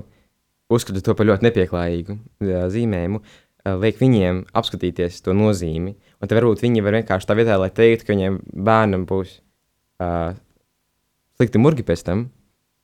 [0.72, 3.22] uzskata to par ļoti nepieklājīgu jā, zīmējumu,
[3.82, 8.06] liek viņiem apskatīties to nozīmi, un tad varbūt viņi var vienkārši tā vietā, lai teiktu,
[8.06, 9.36] ka viņiem bērnam būs
[10.02, 10.34] uh,
[11.38, 12.26] slikti murgi pēc tam,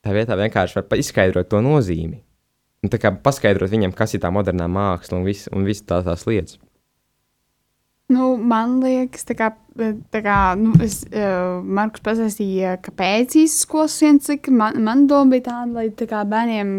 [0.03, 2.23] tā vietā vienkārši var izskaidrot to nozīmi.
[2.79, 6.23] Un tā kā paskaidrot viņam, kas ir tā modernā māksla un visas vis tā, tās
[6.29, 6.61] lietas.
[8.09, 9.51] Nu, man liekas, tā kā,
[10.13, 15.35] tā kā nu, es, uh, Markus pastāstīja, kāpēc īstenībā skolas viens cik man, man doma
[15.35, 16.71] bija tāda, lai tā kā bērniem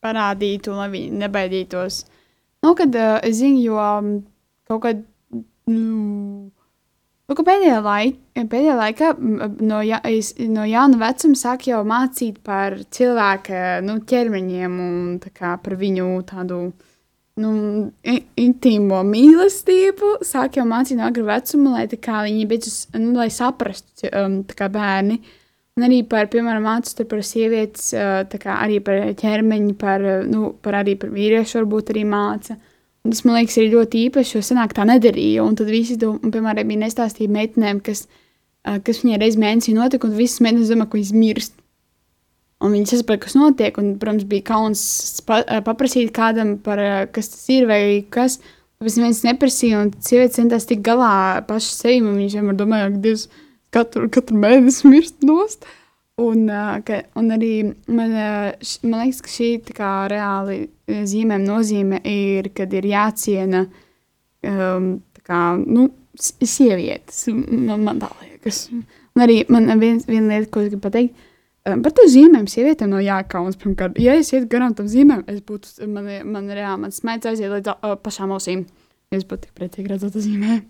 [0.00, 2.00] parādītu, lai viņi nebaidītos.
[2.64, 3.90] Nu, kad uh, es zinu, jo
[4.70, 5.04] kaut kad,
[5.68, 6.50] nu,
[7.30, 10.00] Nu, pēdējā, laik, pēdējā laikā no, ja,
[10.50, 16.58] no jauna vecuma sāk jau mācīt par cilvēka nu, ķermeņiem un kā, par viņu tādu
[17.38, 17.50] nu,
[18.40, 20.16] intīmo mīlestību.
[20.26, 25.20] Sāk jau mācīt no agra vecuma, lai viņi beidzot nu, lai saprastu um, bērni.
[25.78, 30.50] Un arī par, piemēram, mācīt par sievietes, uh, kā arī par ķermeņa, par, uh, nu,
[30.60, 32.58] par arī par vīriešu varbūt arī māca.
[33.00, 35.44] Un tas man liekas, ir ļoti īpaši, jo senāk tā nedarīja.
[35.46, 38.04] Un tad visi, dom- un, piemēram, bija nestāstīja meitenēm, kas,
[38.66, 41.56] ā, kas viņai reiz mēnesī notika, un visas meitenes domā, ka viņas mirst.
[42.60, 43.76] Un viņi saprata, kas notiek.
[43.80, 44.82] Un, protams, bija kauns
[45.26, 46.80] pa, paprasīt kādam, par,
[47.14, 48.38] kas tas ir vai kas.
[48.80, 52.02] Tāpēc viens neprasīja, un sievietes centās tikt galā pašai sevi.
[52.04, 53.28] un Viņš vienmēr domāja, ka Dievs
[53.72, 55.68] katru, katru mēnesi mirst nost.
[56.20, 56.50] Un,
[56.84, 57.54] ka, un arī
[57.88, 63.64] man, man liekas, ka šī kā reāli zīmēm nozīme ir, kad ir jāciena
[64.44, 64.90] um,
[65.24, 65.88] kā, nu,
[66.20, 67.24] sievietes.
[67.32, 68.66] Man, man tā liekas.
[68.70, 71.29] Un arī man viena lieta, ko es gribu pateikt.
[71.84, 73.58] Par to zīmēm sievietēm nav jākaunas.
[73.60, 77.54] Pirmkārt, ja es ietu garām tam zīmēm, es būtu, man, man reāli, man smēķis aiziet
[77.54, 78.66] līdz uh, pašām ausīm.
[79.14, 80.62] Es būtu tik priecīgi redzot to zīmēm.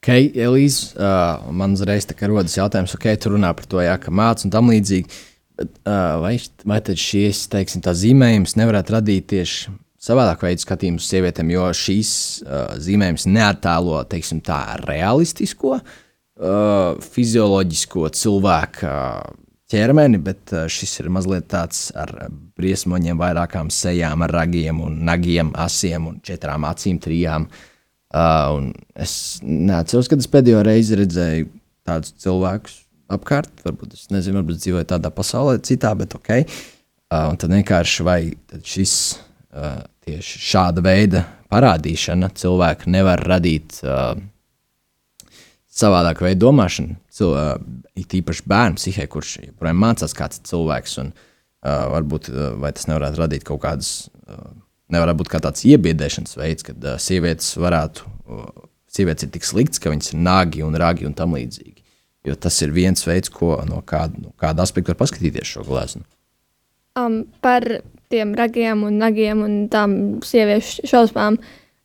[0.00, 0.08] Ok,
[0.40, 4.12] Elīze, uh, man uzreiz tā kā rodas jautājums, ok, tu runā par to, jā, ka
[4.12, 5.20] māca un tam līdzīgi.
[5.60, 11.02] Bet, uh, vai, vai tad šīs teiksim, tā zīmējums nevarētu radīt tieši savādāk veidu skatījumu
[11.02, 12.12] uz sievietēm, jo šīs
[12.46, 19.36] uh, zīmējums neattēlo teiksim, tā realistisko, uh, fizioloģisko cilvēku uh,
[19.70, 22.12] ķermeni, bet šis ir mazliet tāds ar
[22.58, 27.48] briesmoņiem, vairākām sejām, ar ragiem un nagiem, asiem un četrām acīm, trijām.
[28.10, 31.46] Uh, es neatceros, kad es pēdējo reizi redzēju
[31.86, 32.80] tādus cilvēkus
[33.14, 33.52] apkārt.
[33.62, 36.32] Varbūt es nezinu, varbūt dzīvoju tādā pasaulē, citā, bet ok.
[36.40, 38.94] Uh, un tad vienkārši vai tad šis
[39.54, 44.14] uh, tieši šāda veida parādīšana cilvēku nevar radīt uh,
[45.70, 46.96] savādāk veidu domāšanu.
[47.14, 47.54] Cil, uh,
[47.98, 53.22] it īpaši bērnu psihē, kurš joprojām mācās kāds cilvēks, un uh, varbūt uh, tas nevarētu
[53.22, 53.92] radīt kaut kādas,
[54.26, 54.50] uh,
[54.90, 58.48] nevarētu būt kā tāds iebiedēšanas veids, kad uh, sievietes varētu, uh,
[58.90, 61.78] sievietes ir tik slikts, ka viņas ir nagi un ragi un tam līdzīgi.
[62.28, 66.04] Jo tas ir viens veids, ko no kāda, no kāda aspekta var paskatīties šo gleznu.
[66.98, 67.64] um, par
[68.10, 71.38] tiem ragiem un nagiem un tām sieviešu šausmām.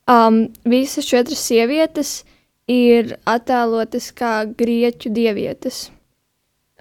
[0.09, 2.23] Um, visas četras sievietes
[2.71, 5.89] ir attēlotas kā grieķu dievietes.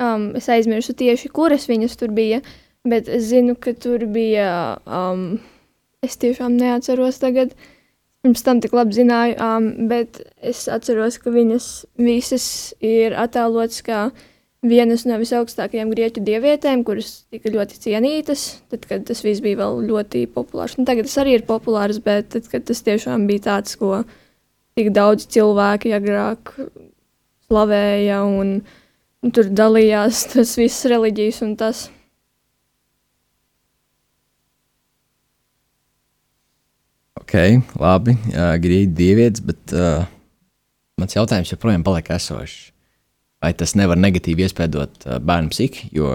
[0.01, 2.40] Um, es aizmirsu tieši, kuras viņas tur bija,
[2.88, 4.81] bet es zinu, ka tur bija.
[4.87, 5.38] Um,
[6.05, 7.55] es tiešām neatceros tagad.
[8.25, 11.66] Pirms tam tik labi zināju, um, bet es atceros, ka viņas
[12.01, 12.47] visas
[12.85, 14.07] ir attēlotas kā
[14.64, 19.83] vienas no visaugstākajām grieķu dievietēm, kuras tika ļoti cienītas, tad, kad tas viss bija vēl
[19.90, 20.79] ļoti populārs.
[20.79, 24.01] Nu, tagad tas arī ir populārs, bet tad, kad tas tiešām bija tāds, ko
[24.79, 26.55] tik daudz cilvēki agrāk
[27.47, 28.57] slavēja un,
[29.23, 31.85] un tur dalījās tas viss reliģijas un tas.
[37.25, 37.37] Ok,
[37.81, 40.05] labi, uh, grīdi dievietes, bet uh,
[41.01, 42.73] mans jautājums joprojām paliek esošs.
[43.45, 46.11] Vai tas nevar negatīvi iespēdot uh, bērnu psihi, jo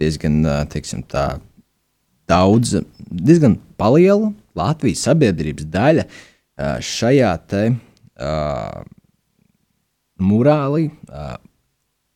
[0.00, 1.40] diezgan, uh, teiksim, tā
[2.30, 2.76] daudz,
[3.08, 3.56] diezgan
[3.96, 7.80] liela Latvijas sabiedrības daļa uh, šajā te uh,
[10.22, 11.36] morāli uh,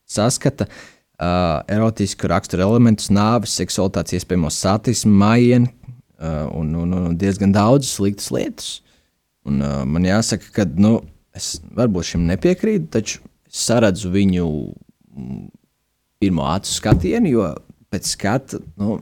[0.07, 7.55] saskata uh, erotisku raksturu elementus, nāves, seksualitātes, iespējamo satismu, mājienu uh, un, un, un diezgan
[7.55, 8.71] daudz sliktas lietas.
[9.47, 10.99] Un, uh, man jāsaka, ka nu,
[11.37, 15.43] es varbūt šim nepiekrītu, taču es saredzu viņu mm,
[16.23, 17.51] pirmo acu skatienu, jo
[17.93, 18.99] pēc skata, nu,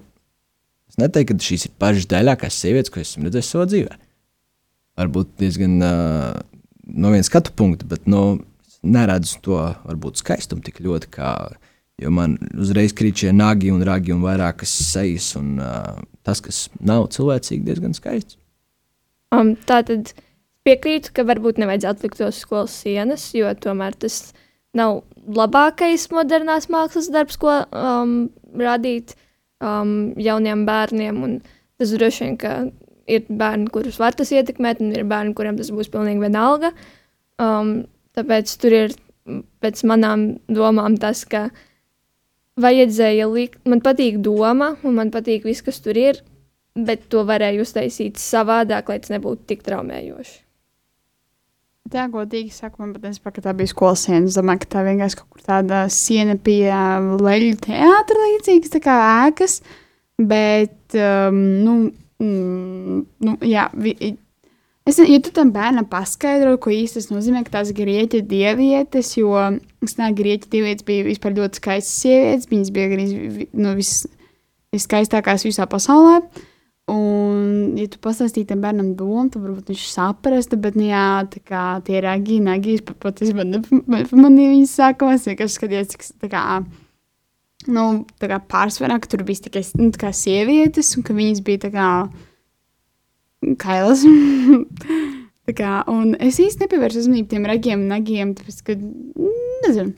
[0.90, 4.00] es neteiktu, ka šīs ir pašas daļākās sievietes, ko esmu redzējis savā dzīvē.
[5.00, 6.42] Varbūt diezgan uh,
[6.86, 8.40] no viena skatu punkta, bet nu,
[8.84, 11.32] neredzu to varbūt skaistumu tik ļoti, kā,
[12.00, 16.66] jo man uzreiz krīt šie nagi un ragi un vairākas sejas, un uh, tas, kas
[16.80, 18.38] nav cilvēcīgi, diezgan skaists.
[19.34, 20.12] Um, tā tad
[20.66, 24.34] piekrītu, ka varbūt nevajadzētu likt tos skolas sienas, jo tomēr tas
[24.76, 28.16] nav labākais modernās mākslas darbs, ko um,
[28.58, 29.14] radīt
[29.62, 31.20] um, jauniem bērniem.
[31.26, 31.36] Un
[31.80, 32.54] tas droši vien, ka
[33.10, 36.72] ir bērni, kurus var tas ietekmēt, un ir bērni, kuriem tas būs pilnīgi vienalga.
[37.42, 37.76] Um,
[38.16, 38.94] tāpēc tur ir
[39.64, 41.48] pēc manām domām tas, ka
[42.60, 46.22] vajadzēja likt, man patīk doma, un man patīk viss, kas tur ir,
[46.74, 50.40] bet to varēja uztaisīt savādāk, lai tas nebūtu tik traumējoši.
[51.92, 54.24] Tā godīgi sakot, man pat nesaprot, ka tā bija skolas siena.
[54.24, 59.58] Es domāju, ka tā vienkārši kaut kur tāda siena pie uh, leļu teātra līdzīgas, ēkas.
[60.16, 61.74] Bet, um, nu,
[62.22, 63.96] mm, nu, jā, vi,
[64.84, 69.30] Es, ja tu tam bērnam paskaidro, ko īsti tas nozīmē, ka tās grieķu dievietes, jo
[69.80, 73.06] es nezinu, grieķu dievietes bija vispār ļoti skaistas sievietes, viņas bija arī
[73.56, 73.94] nu, vis,
[74.76, 76.18] viskaistākās visā pasaulē.
[76.92, 81.64] Un, ja tu pastāstīji tam bērnam domu, tad varbūt viņš saprastu, bet, nu, jā, kā
[81.86, 86.42] tie ragi, nagi, es pat patiesībā nepamanīju viņas sākumā, es vienkārši skatījos, cik, tā kā,
[87.70, 91.88] nu, kā pārsvarā, ka tur bija tikai, nu, kā sievietes, un ka viņas bija kā,
[93.62, 94.04] kailas.
[95.60, 98.78] kā, un es īsti nepievērsu uzmanību tiem ragiem, nagiem, tāpēc, ka,
[99.66, 99.94] nezinu.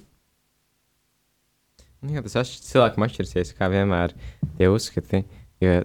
[2.05, 4.13] Nu, Jā, tas atšķir, cilvēkam atšķirsies, kā vienmēr
[4.59, 5.25] tie uzskati.
[5.65, 5.81] Jo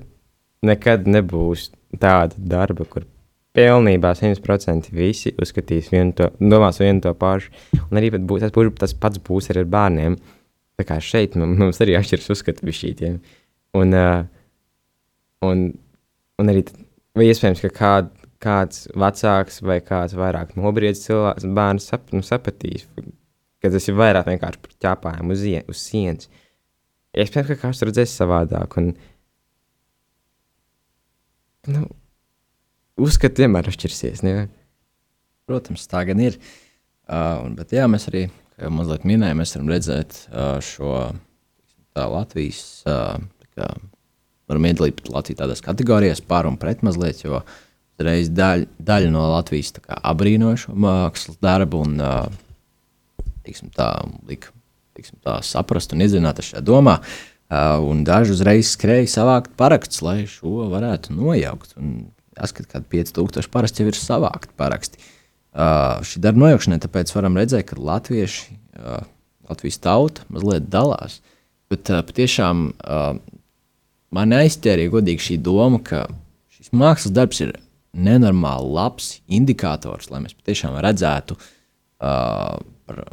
[0.66, 1.70] nekad nebūs
[2.02, 3.08] tāda darba, kur
[3.56, 7.52] pilnībā 100% visi uzskatīs vienu to, domās vienu to pašu.
[7.90, 10.20] Un arī būs, tas, būs, tas pats būs arī ar bērniem.
[10.82, 13.20] Tā kā šeit mums, arī atšķiras uzskati par šīm.
[13.78, 14.24] Un, uh,
[15.46, 15.68] un,
[16.42, 16.66] un arī,
[17.18, 18.10] vai iespējams, ka kād,
[18.42, 22.88] kāds vecāks vai kāds vairāk nobriedzis cilvēks, bērns sap, nu, sapratīs,
[23.62, 26.32] ka tas ir vairāk vienkārši par ķāpājumu uz, ien- uz sienas.
[27.14, 28.80] Iespējams, ka kāds redzēs savādāk.
[28.82, 28.92] Un,
[31.70, 31.86] nu,
[33.06, 34.26] uzskati vienmēr atšķirsies.
[34.26, 34.48] Ne?
[35.46, 36.40] Protams, tā gan ir.
[37.12, 38.26] Uh, un, bet jā, mēs arī,
[38.62, 40.20] jau mazliet minējām, mēs varam redzēt
[40.68, 40.93] šo
[41.95, 42.62] tā, Latvijas.
[42.86, 43.68] Tā kā,
[44.51, 47.41] varam iedalīt Latviju tādās kategorijās, pār un pret mazliet, jo
[47.99, 51.99] uzreiz daļa, daļa no Latvijas kā apbrīnoja šo mākslas darbu un
[53.45, 53.91] teiksim, tā,
[54.30, 54.53] lika,
[54.97, 56.99] teiksim, tā saprast un iedzināties šajā domā.
[57.51, 61.74] Un daži uzreiz skrēja savākt parakstus, lai šo varētu nojaukt.
[61.82, 65.01] Un jāskat, ka 5000 parasti jau ir savākti paraksti.
[65.52, 69.02] Uh, šī darba nojaukšanai tāpēc varam redzēt, ka latvieši, uh,
[69.52, 71.18] Latvijas tauta mazliet dalās.
[71.72, 73.18] Bet uh, patiešām uh,
[74.16, 76.06] man aizķēra godīgi šī doma, ka
[76.56, 77.52] šis mākslas darbs ir
[77.91, 82.56] nenormāli labs indikators, lai mēs patiešām redzētu, uh,
[82.88, 83.04] par,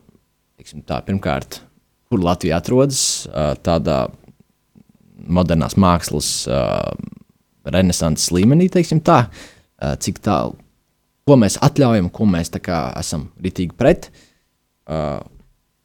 [0.61, 1.59] teiksim, tā, pirmkārt,
[2.07, 4.05] kur Latvija atrodas uh, tādā
[5.27, 6.95] modernās mākslas uh,
[7.67, 10.55] renesanses līmenī, teiksim tā, uh, cik tālu,
[11.29, 14.11] ko mēs atļaujam, ko mēs kā esam ritīgi pret.
[14.89, 15.21] Uh,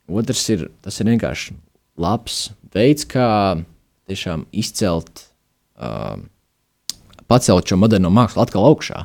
[0.08, 1.58] otrs ir, tas ir vienkārši
[2.00, 3.60] labs veids, kā
[4.10, 5.28] tiešām izcelt,
[5.80, 6.16] uh,
[7.30, 9.04] pacelt šo moderno mākslu atkal augšā,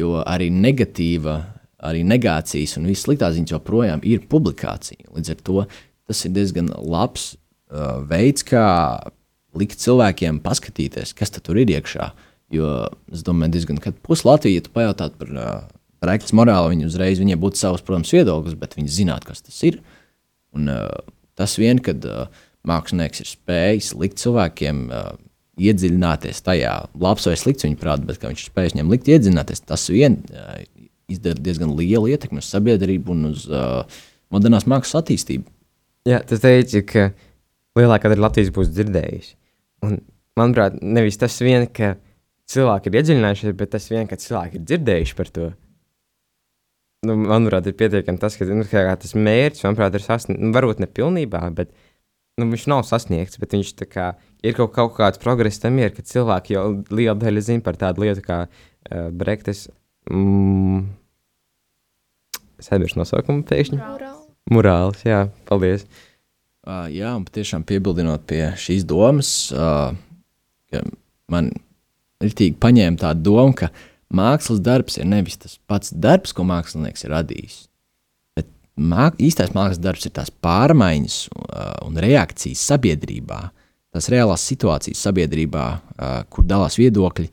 [0.00, 1.38] jo arī negatīva,
[1.86, 5.08] arī negācijas un viss sliktās ziņas joprojām ir publikācija.
[5.16, 5.66] Līdz ar to
[6.06, 8.64] tas ir diezgan labs uh, veids, kā
[9.56, 12.10] likt cilvēkiem paskatīties, kas tur ir iekšā.
[12.54, 15.54] Jo es domāju, diezgan, kad pusi Latvija, ja tu pajautātu par uh,
[16.06, 19.80] rektas morāli, viņi uzreiz viņiem būtu savs, protams, viedoklis, bet viņi zinātu, kas tas ir.
[20.54, 20.92] Un, uh,
[21.38, 22.28] tas vien, kad uh,
[22.66, 25.10] mākslinieks ir spējis likt cilvēkiem uh,
[25.56, 29.66] iedziļināties tajā, labs vai slikts viņa prātā, bet ka viņš ir spējis viņiem likt iedziļināties,
[29.66, 30.58] tas vien uh,
[31.10, 33.82] izdara diezgan lielu ietekmi uz sabiedrību un uz uh,
[34.34, 35.48] modernās mākslas attīstību.
[36.06, 37.06] Jā, tas teica, ka
[37.78, 39.32] lielākā daļa Latvijas būs dzirdējusi.
[39.86, 39.98] Un,
[40.38, 41.96] manuprāt, nevis tas vien, ka
[42.52, 45.50] cilvēki ir iedziļinājušies, bet tas vien, ka cilvēki ir dzirdējuši par to.
[47.06, 50.42] Nu, manuprāt, ir pietiekami tas, ka nu, tas mērķis, manuprāt, ir sasniegts.
[50.42, 51.72] Nu, varbūt ne pilnībā, bet
[52.40, 53.40] nu, viņš nav sasniegts.
[53.42, 54.06] Bet viņš tā kā,
[54.46, 58.06] ir kaut, kaut kāds progress tam, ir, ka cilvēki jau liela daļa zina par tādu
[58.06, 59.66] lietu kā uh, Brektes.
[60.10, 60.86] Mm,
[62.62, 63.80] es aizmirsu nosaukumu pēkšņi.
[64.54, 65.86] Morāls, jā, paldies.
[66.66, 69.92] Uh, jā, un patiešām piebildinot pie šīs domas, uh,
[70.72, 70.82] ka
[71.30, 71.52] man
[72.22, 73.70] rītīgi paņēma tā doma, ka
[74.14, 77.58] mākslas darbs ir nevis tas pats darbs, ko mākslinieks ir radījis,
[78.38, 83.42] bet māk, īstais mākslas darbs ir tās pārmaiņas uh, un reakcijas sabiedrībā,
[83.96, 87.30] tās reālās situācijas sabiedrībā, uh, kur dalās viedokļi.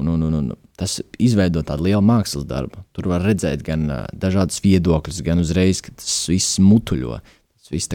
[0.00, 2.78] Un, un, un, un tas izveido tādu lielu mākslas darbu.
[2.96, 7.18] Tur var redzēt gan uh, dažādas viedokļas, gan uzreiz, ka tas viss mutuļo.
[7.52, 7.90] Tas viss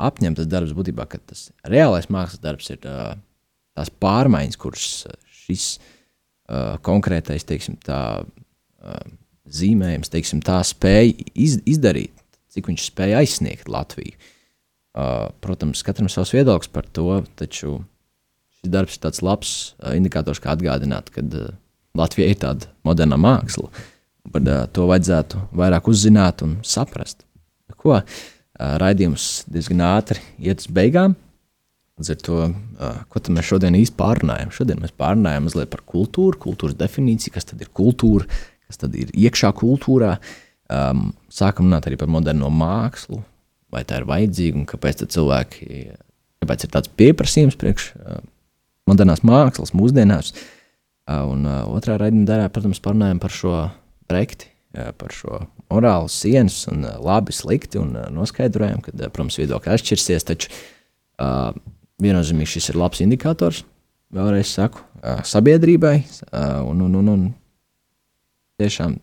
[0.00, 4.86] apņemtas darbs būtībā, ka tas reālais mākslas darbs ir tās pārmaiņas, kuras
[5.50, 9.04] šis uh, konkrētais teiksim, tā, uh,
[9.50, 12.14] zīmējums teiksim, tā spēja iz, izdarīt,
[12.54, 14.14] cik viņš spēja aizsniegt Latviju.
[14.90, 17.78] Uh, protams, katram ir savs viedoklis par to, taču
[18.58, 21.52] šis darbs ir tāds labs uh, indikators, kā atgādināt, ka uh,
[21.98, 23.70] Latvija ir tāda moderna māksla.
[24.30, 27.22] Par uh, to vajadzētu vairāk uzzināt un saprast.
[27.78, 28.04] Ko uh,
[28.82, 31.14] raidījums diezgan ātri iet uz beigām.
[32.00, 32.36] Līdz ar to,
[33.12, 34.52] ko mēs šodien īstenībā pārunājam?
[34.56, 38.24] Šodien mēs pārunājam mazliet par kultūru, kultūras definīciju, kas tad ir kultūra,
[38.64, 40.14] kas tad ir iekšā kultūrā.
[40.70, 43.18] Um, sākam runāt arī par moderno mākslu,
[43.74, 45.80] vai tā ir vajadzīga un kāpēc cilvēki,
[46.40, 48.22] kāpēc ir tāds pieprasījums priekš uh,
[48.88, 50.32] modernās mākslas mūsdienās.
[51.04, 53.56] Uh, un uh, otrā raidījuma daļā, protams, parunājam par šo
[54.08, 54.48] prekti
[54.78, 59.36] uh, par šo morālu sienas un uh, labi, slikti un uh, noskaidrojumu, kad, uh, protams,
[59.42, 61.50] viedokļi atšķirsies, taču uh,
[62.02, 63.62] viennozīmīgi šis ir labs indikators,
[64.14, 64.82] vēlreiz saku,
[65.26, 65.96] sabiedrībai
[66.66, 67.26] un, un, un, un
[68.60, 68.96] tiešām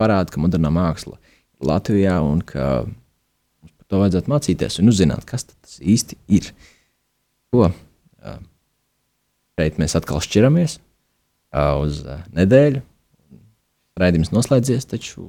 [0.00, 5.26] parāda, ka modernā māksla ir Latvijā un ka mums par to vajadzētu mācīties un uzzināt,
[5.28, 6.50] kas tas īsti ir.
[7.54, 7.70] Ko?
[9.54, 10.78] Šeit mēs atkal šķiramies
[11.84, 12.02] uz
[12.34, 12.82] nedēļu.
[13.94, 15.28] Raidījums noslēdzies, taču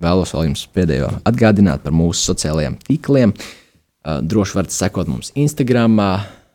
[0.00, 3.34] vēlos vēl jums pēdējo atgādināt par mūsu sociālajiem tīkliem.
[3.36, 3.58] Uh,
[4.04, 5.98] droši varat sekot mums Instagram,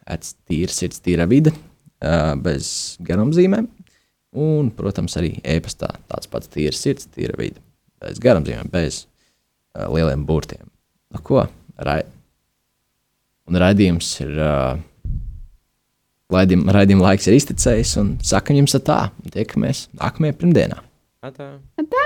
[0.06, 3.68] atstīra sirds, tīra vide, uh, bez garumzīmēm.
[4.36, 7.62] Un, protams, arī e-pastā tāds pats tīrs sirds, tīra vide,
[8.04, 10.68] bez garumzīmēm, bez uh, lieliem burtiem.
[11.14, 11.46] Nu, ko?
[11.78, 12.02] Rai...
[13.46, 14.36] Un raidījums ir.
[14.42, 14.84] Uh,
[16.34, 18.98] Raidījuma, raidījuma laiks ir iztecējis, un sakam jums tā,
[19.30, 20.80] tiekamies nākamajā pirmdienā.
[21.22, 21.52] Atā.
[21.78, 22.06] Tā!